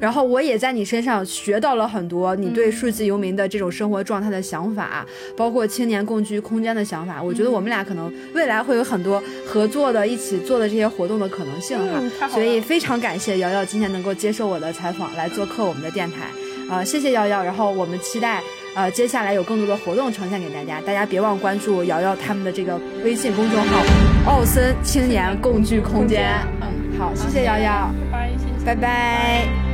[0.00, 5.06] 然后我也在你身上学到了很多你对数字游民的这种生活状态的想法，
[5.36, 7.22] 包括青年共居空间的想法。
[7.22, 11.78] 我觉得我们俩可能未来会有很多合作的、一起做的这些活动的可能性
[12.18, 12.28] 哈。
[12.28, 16.26] 所以非常感谢瑶瑶今天能够接受我的采访，来做客我们的电台。
[16.68, 17.44] 啊，谢谢瑶瑶。
[17.44, 18.42] 然后我们期待。
[18.74, 23.82] 呃，接下来有更多的活动呈现给大家，大家别忘关注瑶瑶他们的这个微信公众号
[24.26, 26.34] “奥森青年共聚空间”。
[26.62, 28.30] 嗯，好，谢谢瑶瑶，拜
[28.64, 29.69] 拜，拜拜。